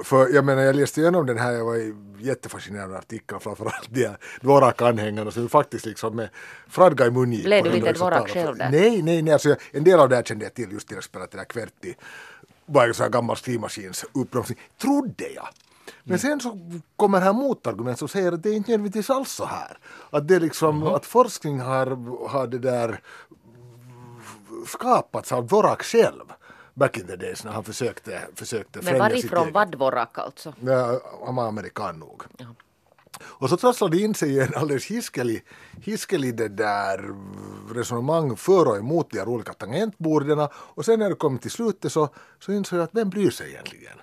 [0.05, 1.77] För jag menar, jag läste igenom den här, jag var
[2.19, 6.29] jättefascinerad av artiklar, framförallt de här Dvorak-anhängarna som faktiskt liksom med
[6.69, 8.29] fradga i mun gick Blev du så Dvorak talade.
[8.33, 8.69] själv där?
[8.71, 10.97] Nej, nej, nej, alltså, jag, en del av det här kände jag till just när
[10.97, 11.95] jag spelade till det här Kverti.
[12.67, 15.49] Var ju så här gammal skrivmaskins uppbromsning, trodde jag.
[16.05, 16.59] Men sen så
[16.97, 19.79] kommer här motargument som säger att det är inte nödvändigtvis alls så här.
[20.11, 21.87] Att det liksom, att forskning har,
[22.29, 23.01] har det där
[24.67, 26.33] skapats av Dvorak själv
[26.75, 30.55] back in the days när han försökte, försökte Men främja sitt varifrån var Dvorak alltså?
[30.61, 32.23] Ja, han var amerikan nog.
[33.25, 35.45] Och så trasslade det in sig i en alldeles hiskelig,
[35.83, 37.15] hiskelig det där
[37.75, 41.93] resonemang för och emot de här olika tangentborden och sen när det kom till slutet
[41.93, 42.09] så,
[42.41, 43.99] så insåg jag att vem bryr sig egentligen?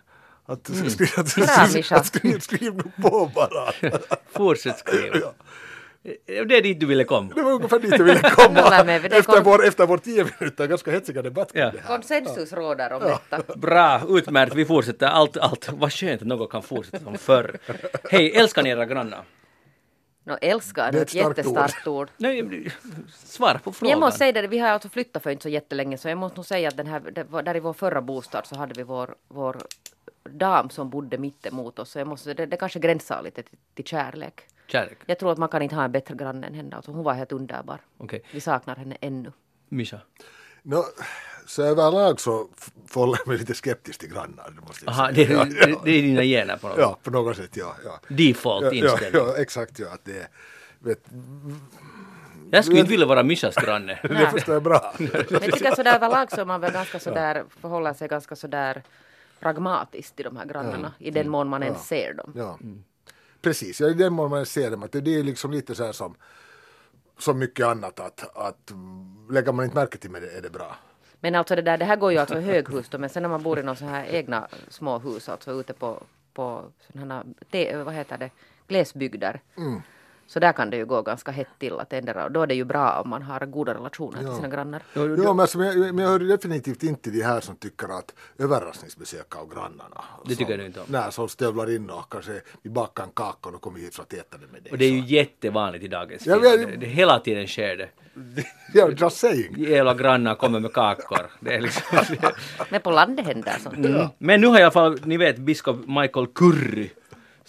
[0.45, 1.95] Att, skri, att, Bra, att, Mischa.
[1.95, 3.71] att skriv, skriv på bara.
[4.31, 5.17] Fortsätt skriva.
[5.17, 5.33] Ja.
[6.25, 7.33] Det är dit du ville komma.
[7.35, 10.67] Det var ungefär dit jag ville komma med, efter, kom- vår, efter vår tio minuter
[10.67, 11.71] ganska hetsiga debatt Ja.
[11.87, 13.55] Konsensus råder om detta.
[13.55, 14.55] Bra, utmärkt.
[14.55, 15.07] Vi fortsätter.
[15.07, 15.69] Allt, allt.
[15.73, 17.57] Vad skönt att något kan fortsätta som förr.
[18.11, 19.23] Hej, älskar ni era grannar?
[20.23, 22.09] Nå, älskar, Det är ett ett starkt jättestarkt ord.
[22.17, 22.71] Nej,
[23.13, 23.91] svara på frågan.
[23.91, 26.37] jag måste säga det, vi har alltså flyttat för inte så jättelänge så jag måste
[26.37, 28.83] nog säga att den här, det var, där i vår förra bostad så hade vi
[28.83, 29.57] vår, vår
[30.29, 33.57] dam som bodde mitt emot oss så jag måste, det, det kanske gränsar lite till,
[33.73, 34.41] till kärlek.
[34.71, 34.97] Kärlek.
[35.05, 37.13] Jag tror att man kan inte ha en bättre granne än henne, alltså hon var
[37.13, 37.79] helt underbar.
[37.97, 38.23] Okej.
[38.31, 39.31] Vi saknar henne ännu.
[39.69, 39.99] Mischa.
[40.63, 40.85] Nå,
[41.45, 42.47] så överlag så
[42.87, 44.51] förhåller jag mig lite skeptisk till grannar.
[44.55, 45.27] Det måste jag Aha, säga.
[45.27, 47.75] det, ja, det, det är dina gener på något ja, på något sätt, ja.
[47.85, 47.99] ja.
[48.07, 49.21] Default Ja, ja, inställning.
[49.27, 49.87] ja, exakt, ja.
[49.93, 50.27] Att det, är-
[50.79, 51.03] vet,
[52.51, 53.99] Jag skulle inte vilja vara Mischas granne.
[54.03, 54.93] det förstår jag bra.
[54.99, 58.83] Men jag tycker sådär överlag så man väl ganska sådär, förhåller sig ganska sådär
[59.39, 62.33] pragmatiskt till de här grannarna i den mån man ens ser dem.
[62.35, 62.59] Ja.
[63.41, 65.91] Precis, ja, i den man ser dem, att det, det är liksom lite så här
[65.91, 66.15] som,
[67.17, 68.73] som mycket annat att, att
[69.29, 70.75] lägger man inte märke till med det är det bra.
[71.19, 73.43] Men alltså det där, det här går ju alltså höghus då, men sen när man
[73.43, 77.93] bor i någon så här egna små hus, alltså ute på, på sådana te, vad
[77.93, 78.29] heter det,
[78.67, 79.41] glesbygder.
[80.29, 82.63] Så där kan det ju gå ganska hett till att ändra, då är det ju
[82.63, 84.83] bra om man har goda relationer till sina grannar.
[84.93, 88.13] Ja, men, alltså, men, jag, men jag hör definitivt inte de här som tycker att
[88.37, 90.03] överraskningsbesök av grannarna.
[90.25, 90.85] Det tycker som, du inte om?
[90.89, 93.95] Nej, som stövlar in och kanske vi bakar en kaka och då kommer vi hit
[93.95, 94.71] för att äta det med dig.
[94.71, 97.89] Och det är ju jättevanligt i dagens Ja, men- Det, det, hela tiden sker det.
[98.73, 99.55] Ja, just saying.
[99.57, 101.31] Jävla grannar kommer med kakor.
[101.39, 101.97] Det är liksom,
[102.69, 103.77] Men på landet händer sånt.
[103.77, 104.07] Mm.
[104.17, 106.89] Men nu har i alla fall, ni vet biskop Michael Curry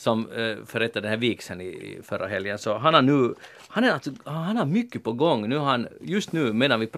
[0.01, 3.35] som eh, förrättade den här vigseln i, i förra helgen, så han har nu,
[3.69, 5.49] han, är alltså, han har mycket på gång.
[5.49, 6.89] Nu har han, just nu, medan vi,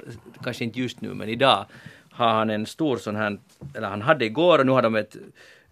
[0.42, 1.66] kanske inte just nu, men idag
[2.11, 3.38] har han en stor sån här,
[3.74, 5.16] eller han hade igår och nu har de ett,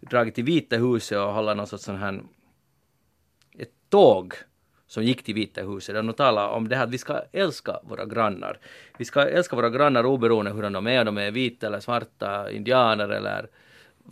[0.01, 2.23] dragit till Vita huset och håller någon sorts sån här,
[3.59, 4.35] ett tåg
[4.87, 5.95] som gick till Vita huset.
[5.95, 8.59] Där de talar om det här att vi ska älska våra grannar.
[8.99, 12.51] Vi ska älska våra grannar oberoende hur de är, om de är vita eller svarta,
[12.51, 13.49] indianer eller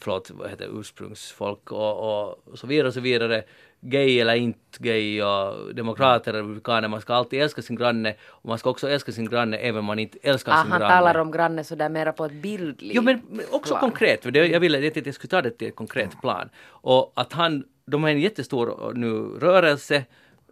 [0.01, 3.43] förlåt, vad heter ursprungsfolk och, och så vidare och så vidare.
[3.81, 6.89] Gay eller inte gay och demokrater och republikaner.
[6.89, 9.85] Man ska alltid älska sin granne och man ska också älska sin granne även om
[9.85, 10.95] man inte älskar Ah, sin han granne.
[10.95, 13.81] talar om granne sådär mera på ett bildligt Jo men men också plan.
[13.81, 16.49] konkret, för det, jag ville att jag skulle ta det till ett konkret plan.
[16.67, 20.05] Och att han, de har en jättestor nu rörelse,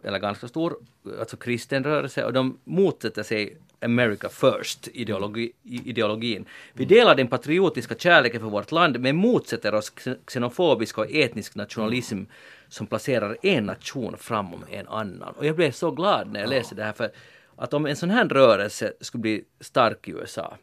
[0.03, 0.77] eller ganska stor,
[1.19, 6.45] alltså kristen rörelse, och de motsätter sig America first ideologi, ideologin.
[6.73, 11.55] Vi delar den patriotiska kärleken för vårt land men motsätter oss xe- xenofobisk och etnisk
[11.55, 12.23] nationalism
[12.67, 15.33] som placerar en nation framom en annan.
[15.37, 17.11] Och jag blev så glad när jag läste det här för
[17.55, 20.57] att om en sån här rörelse skulle bli stark i USA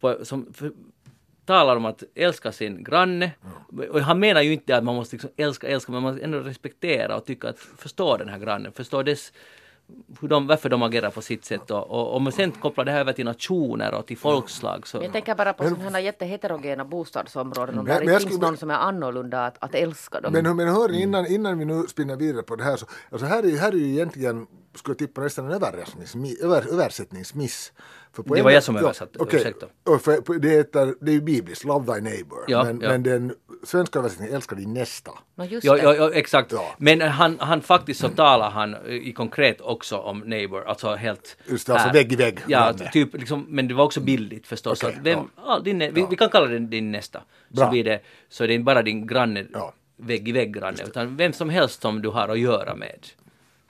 [0.00, 0.72] på, som för,
[1.44, 3.30] talar om att älska sin granne.
[3.90, 6.38] Och han menar ju inte att man måste liksom älska, älska, men man måste ändå
[6.40, 9.32] respektera och tycka att förstå den här grannen, förstå dess
[10.20, 12.90] hur de, varför de agerar på sitt sätt och, och om man sen kopplar det
[12.92, 15.02] här över till nationer och till folkslag så...
[15.02, 17.78] Jag tänker bara på sådana här jätteheterogena bostadsområden.
[17.78, 20.32] Om Men- men inte finns skulle- någon som är annorlunda att, att älska dem.
[20.32, 23.26] Men, men hör ni, innan, innan vi nu spinner vidare på det här så alltså
[23.26, 26.40] här, är, här är ju egentligen, skulle tippa nästan en översättningsmiss.
[26.40, 27.72] Över, översättningsmiss.
[28.12, 29.40] För på Det en- var jag som ja, översatte, okej.
[29.40, 29.66] ursäkta.
[29.84, 32.38] Och för, det, heter, det är ju bibliskt, Love thy neighbor.
[32.48, 32.88] Ja, men, ja.
[32.88, 35.10] men den svenska översättningen, Älska din nästa.
[35.34, 35.82] no, just Ja, det.
[35.82, 36.52] ja, ja, exakt.
[36.52, 36.74] Ja.
[36.78, 41.36] Men han, han faktiskt så talar han i konkret också om neighbor, alltså helt...
[41.46, 41.94] Just det, alltså här.
[41.94, 44.84] vägg i vägg Ja, typ, liksom, men det var också bildligt förstås.
[44.84, 45.58] Att vem, ja.
[45.64, 47.22] din, vi, vi kan kalla den din nästa.
[47.50, 47.70] Så Bra.
[47.70, 49.74] blir det, så det är inte bara din granne, Ja.
[49.96, 53.06] vägg i vägg granne, utan vem som helst som du har att göra med.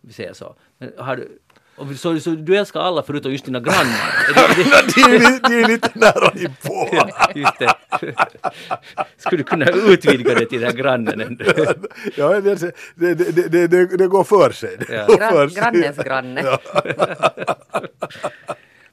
[0.00, 0.55] Vi säger så.
[0.83, 1.39] Men har du,
[1.76, 4.12] och vi- så, så du älskar alla förutom just dina grannar?
[4.95, 6.89] Det, är det, det är lite nära inpå.
[7.35, 7.74] just det.
[9.16, 11.39] Skulle du kunna utvidga det till den här grannen
[12.16, 13.14] ja, det, det,
[13.66, 14.76] det, det, går för sig.
[14.78, 15.07] Det Ja.
[15.07, 15.62] går för sig.
[15.62, 16.59] grannens granne.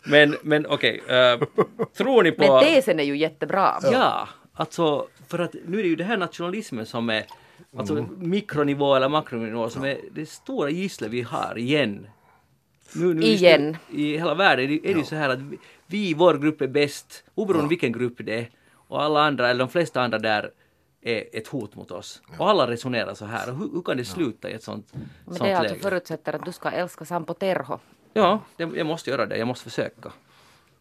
[0.03, 1.39] Men, men okej, eh,
[1.97, 2.43] tror ni på...
[2.61, 3.79] Men tesen är ju jättebra.
[3.91, 7.23] Ja, alltså för att nu är det ju det här nationalismen som är
[7.77, 12.07] alltså mikronivå eller makronivå som är det stora gisslet vi har igen.
[12.95, 13.77] Nu, nu Igen.
[13.89, 16.67] nu I hela världen är det, ju så här att vi, vi, vår grupp är
[16.67, 18.49] bäst, oberoende vilken grupp det är.
[18.73, 20.51] Och alla andra, eller de flesta andra där,
[21.01, 22.21] är ett hot mot oss.
[22.37, 23.51] Och alla resonerar så här.
[23.51, 25.83] Hur, hur kan det sluta i ett sånt, Men sånt det alltså läge?
[25.83, 27.79] förutsätter att du ska älska Sampo Terho.
[28.13, 29.37] Ja, det, jag måste göra det.
[29.37, 30.11] Jag måste försöka.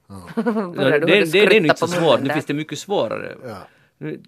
[0.34, 2.20] Börjar det, det, det är skrutta inte så svårt.
[2.20, 3.36] Nu finns det mycket svårare.
[3.44, 3.56] Ja.
[3.98, 4.22] Nu,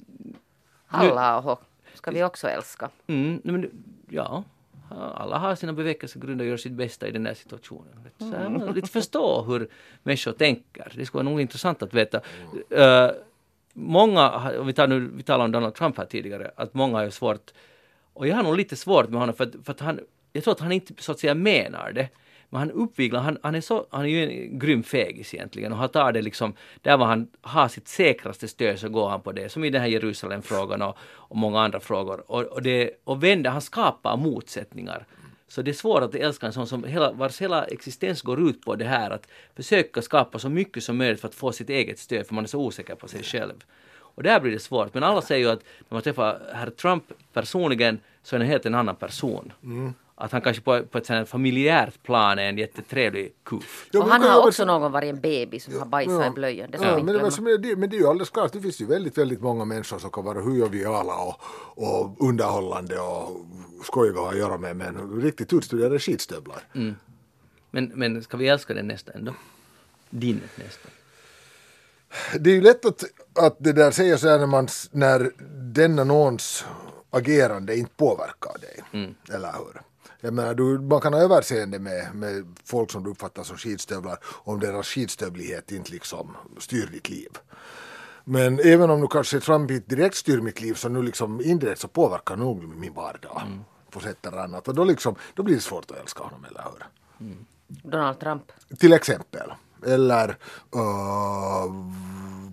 [0.87, 1.59] Hallå,
[2.01, 2.91] ska vi också älska?
[3.07, 3.71] Mm, men,
[4.09, 4.45] ja,
[4.91, 8.11] alla har sina bevekelsegrunder och gör sitt bästa i den här situationen.
[8.19, 9.69] Så här, man lite förstå hur
[10.03, 10.93] människor tänker.
[10.97, 12.21] Det skulle vara nog intressant att veta.
[12.71, 13.11] Eh,
[13.73, 17.51] många, vi, tar nu, vi talade om Donald Trump här tidigare, att många har svårt,
[18.13, 20.01] och jag har nog lite svårt med honom för att, för att han,
[20.33, 22.09] jag tror att han inte så att säga menar det.
[22.51, 25.79] Men han uppviglar, han, han, är så, han är ju en grym fegis egentligen och
[25.79, 29.33] han tar det liksom, där var han har sitt säkraste stöd så går han på
[29.33, 32.31] det, som i den här Jerusalemfrågan och, och många andra frågor.
[32.31, 35.07] Och, och, det, och vänder, han skapar motsättningar.
[35.49, 38.65] Så det är svårt att älska en sån som hela, vars hela existens går ut
[38.65, 41.99] på det här att försöka skapa så mycket som möjligt för att få sitt eget
[41.99, 43.55] stöd för man är så osäker på sig själv.
[43.93, 44.95] Och där blir det svårt.
[44.95, 48.67] Men alla säger ju att när man träffar herr Trump personligen så är han helt
[48.67, 49.53] en annan person.
[49.63, 49.95] Mm.
[50.23, 53.89] Att han kanske på, på ett sånt familjärt plan är en jättetrevlig kuf.
[53.91, 56.31] Ja, och men han det har också någon varit en baby som har bajsat i
[56.31, 56.71] blöjan.
[56.71, 57.31] Det Ja, men, men, glömma.
[57.31, 59.65] som är det, men det är ju alldeles klart, det finns ju väldigt, väldigt många
[59.65, 61.41] människor som kan vara hur joviala och,
[61.85, 63.47] och underhållande och
[63.85, 66.63] skojiga att göra med, men riktigt utstuderade skitstövlar.
[67.71, 69.35] Men, men ska vi älska den nästa ändå?
[70.11, 70.89] Din nästa.
[72.39, 73.05] Det är ju lätt att,
[73.39, 75.31] att det där säger så här när, man, när
[75.73, 76.65] denna någons
[77.11, 78.81] agerande inte påverkar dig.
[78.93, 79.15] Mm.
[79.33, 79.90] Eller hur?
[80.21, 84.19] Jag menar, du, man kan ha överseende med, med folk som du uppfattar som skitstövlar
[84.25, 87.29] om deras skitstövlighet inte liksom styr ditt liv.
[88.25, 91.89] Men även om nu kanske Trump direkt styr mitt liv så nu liksom indirekt så
[91.89, 93.61] påverkar nog min vardag Mm.
[93.91, 94.69] på sätt eller annat.
[94.69, 96.87] Och då, liksom, då blir det svårt att älska honom, eller hur?
[97.67, 98.43] Donald Trump.
[98.79, 99.53] Till exempel.
[99.87, 100.29] Eller
[100.77, 101.73] uh,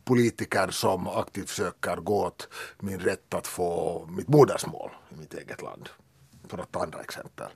[0.03, 2.47] politiker som aktivt försöker gå åt
[2.79, 5.89] min rätt att få mitt modersmål i mitt eget land.
[6.47, 7.47] För att ta andra exempel.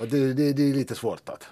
[0.00, 1.48] Och det, det, det är lite svårt att...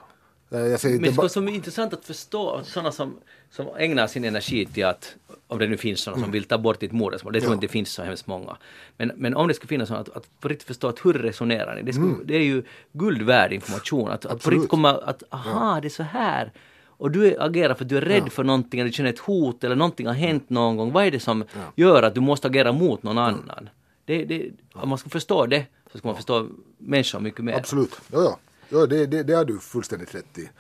[0.51, 3.17] eh, Jag säger, Men det det skulle ba- vara så intressant att förstå sådana som,
[3.51, 5.15] som ägnar sin energi till att,
[5.47, 7.69] om det nu finns sådana som vill ta bort ditt modersmål, det tror jag inte
[7.69, 8.57] finns så hemskt många.
[8.97, 11.75] Men, men om det skulle finnas sådana, att, att på riktigt förstå att hur resonerar
[11.77, 11.83] ni?
[11.83, 15.81] Det, skulle, det är ju guld värd information, att, att på riktigt komma att, aha,
[15.81, 16.53] det är så här.
[16.87, 19.19] Och du är- agerar för att du är rädd för någonting, eller du känner ett
[19.19, 20.93] hot, eller någonting har hänt någon gång.
[20.93, 21.45] Vad är det som
[21.77, 23.69] gör att du måste agera mot någon annan?
[24.05, 24.51] Det, det,
[24.85, 27.55] man ska förstå det, så ska man förstå människor mycket mer.
[27.55, 28.01] Absolut.
[28.13, 28.39] Ja, ja.
[28.69, 30.51] ja det, det, det har du fullständigt rätt i.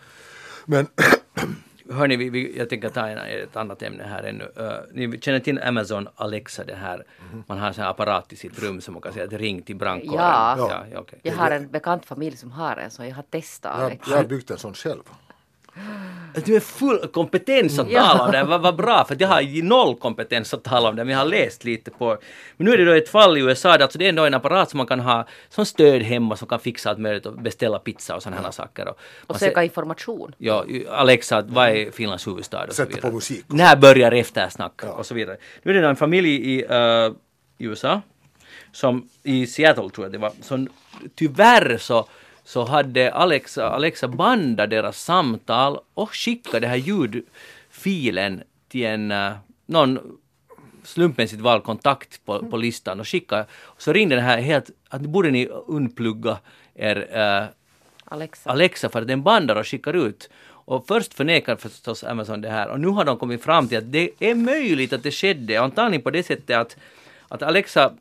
[0.64, 0.86] Men
[1.90, 4.44] hörni, vi, vi, jag tänker ta en, ett annat ämne här ännu.
[4.44, 7.04] Uh, ni känner till Amazon Alexa, det här.
[7.46, 9.62] Man har en sån här apparat i sitt rum som man kan säga att ring
[9.62, 10.18] till brandkåren.
[10.18, 10.56] Ja.
[10.58, 11.20] ja, ja okej.
[11.22, 14.24] Jag har en bekant familj som har en så jag har testat Jag, jag har
[14.24, 15.02] byggt en sån själv.
[16.44, 18.02] Du är full kompetens att Ja.
[18.02, 20.96] tala om det, vad vad bra, för jag har ju noll kompetens att tala om
[20.96, 22.18] det, men jag har läst lite på...
[22.56, 24.34] Men nu är det då ett fall i USA, där alltså det är ändå en
[24.34, 27.78] apparat som man kan ha som stöd hemma som kan fixa allt möjligt och beställa
[27.78, 28.88] pizza och sådana här saker.
[28.88, 30.34] Och, Och man söka ser- information.
[30.38, 33.10] Ja, Alexa, vad är Finlands huvudstad och så Sätta vidare.
[33.10, 33.44] på musik.
[33.46, 35.36] När börjar eftersnack och så vidare.
[35.62, 37.14] Nu är det en familj i uh,
[37.58, 38.00] USA,
[38.72, 40.68] som i Seattle tror jag det var, som
[41.14, 42.08] tyvärr så,
[42.44, 49.32] så hade Alexa, Alexa bandat deras samtal och skickat den här ljudfilen till en, uh,
[49.66, 50.18] någon
[50.84, 53.46] slumpmässigt vald kontakt på, på listan och skicka.
[53.78, 56.38] Så ringde den här helt, att borde ni unplugga
[56.74, 57.48] er uh,
[58.04, 58.50] Alexa.
[58.50, 60.30] Alexa för att den bandar och skickar ut.
[60.64, 63.92] Och först förnekar förstås Amazon det här och nu har de kommit fram till att
[63.92, 66.76] det är möjligt att det skedde, antagligen på det sättet att
[67.32, 67.92] att Alexa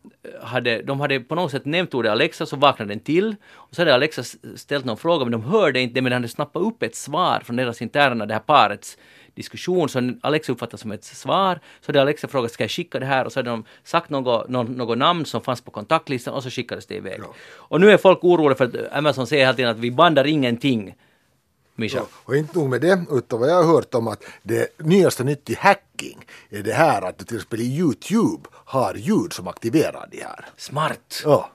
[0.42, 3.82] hade, de hade på något sätt nämnt ordet Alexa så vaknade den till och så
[3.82, 4.24] hade Alexa
[4.56, 7.56] ställt någon fråga men de hörde inte men den hade snappat upp ett svar från
[7.56, 8.98] deras interna, det här parets
[9.34, 11.60] diskussion som Alexa uppfattar som ett svar.
[11.82, 14.50] Så hade Alexa frågat ska jag skicka det här och så hade de sagt något,
[14.50, 17.20] något, något namn som fanns på kontaktlistan och så skickades det iväg.
[17.20, 17.34] Ja.
[17.56, 20.96] Och nu är folk oroliga för att Amazon säger hela tiden att vi bandar ingenting.
[21.76, 21.97] Mischa.
[21.97, 25.24] Ja, och inte nog med det, utan vad jag har hört om att det nyaste
[25.24, 29.47] nytt i hacking är det här att du till exempel i Youtube har ljud som
[29.47, 30.45] aktiverar de här.
[30.57, 31.22] Smart!
[31.26, 31.49] Ja,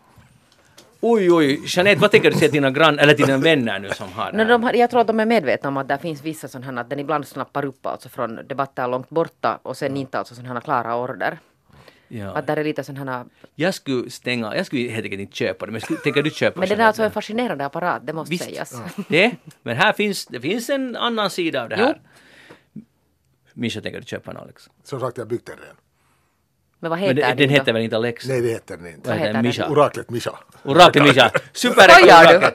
[1.00, 3.88] Oj, oj, Jeanette, vad tänker du säga till dina grann eller till dina vänner nu
[3.90, 4.48] som har det No, här?
[4.50, 6.80] de, har- jag tror att de är medvetna om att det finns vissa sådana här
[6.80, 10.52] att den ibland snappar upp alltså från debatter långt borta och sen inte alltså sådana
[10.54, 11.38] här klara order.
[12.08, 12.30] Ja.
[12.34, 13.26] Att där är lite sådana här...
[13.54, 16.60] Jag skulle stänga, jag skulle helt enkelt inte köpa det, men skulle, tänker du köpa
[16.60, 16.86] Men det är Jeanette?
[16.86, 18.44] alltså en fascinerande apparat, det måste Visst.
[18.44, 18.74] sägas.
[19.08, 22.00] Det, men här finns, det finns en annan sida av det här.
[23.54, 24.70] Mischa, tänker du köpa en Alex?
[24.84, 25.76] som sagt jag byggt den redan.
[26.80, 27.54] Men vad heter Men det, den då?
[27.54, 28.26] heter väl inte Alex?
[28.28, 29.08] Nej det heter den inte.
[29.08, 29.34] Vad heter den?
[29.34, 29.44] den?
[29.44, 29.68] Mischa?
[29.68, 30.38] Oraklet Mischa.
[30.64, 31.30] Orakel Mischa!
[31.52, 32.54] Skojar du?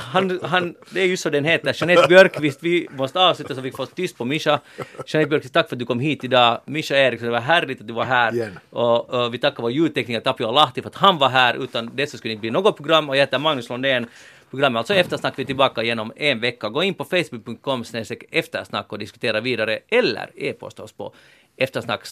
[0.00, 1.76] Han, han, det är ju så den heter.
[1.80, 4.60] Jeanette Björkqvist, vi måste avsluta så vi får tyst på Mischa.
[5.06, 6.60] Jeanette Björkqvist, tack för att du kom hit idag.
[6.64, 8.34] Mischa Eriksson, det var härligt att du var här.
[8.34, 8.58] Igen.
[8.70, 11.54] Och, och vi tackar vår ljudtekniker Tapio Lahti för att han var här.
[11.54, 13.08] Utan det så skulle det inte bli något program.
[13.08, 14.06] Och jag heter Magnus Lundén.
[14.50, 16.68] Programmet alltså Eftersnack, vi är tillbaka genom en vecka.
[16.68, 17.84] Gå in på facebook.com
[18.30, 21.14] eftersnack och diskutera vidare eller e-posta oss på
[21.56, 22.06] eftersnack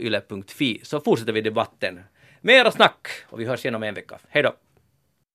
[0.00, 2.00] yle.fi så fortsätter vi debatten.
[2.40, 4.18] Mera snack och vi hörs igen om en vecka.
[4.28, 4.52] Hej då!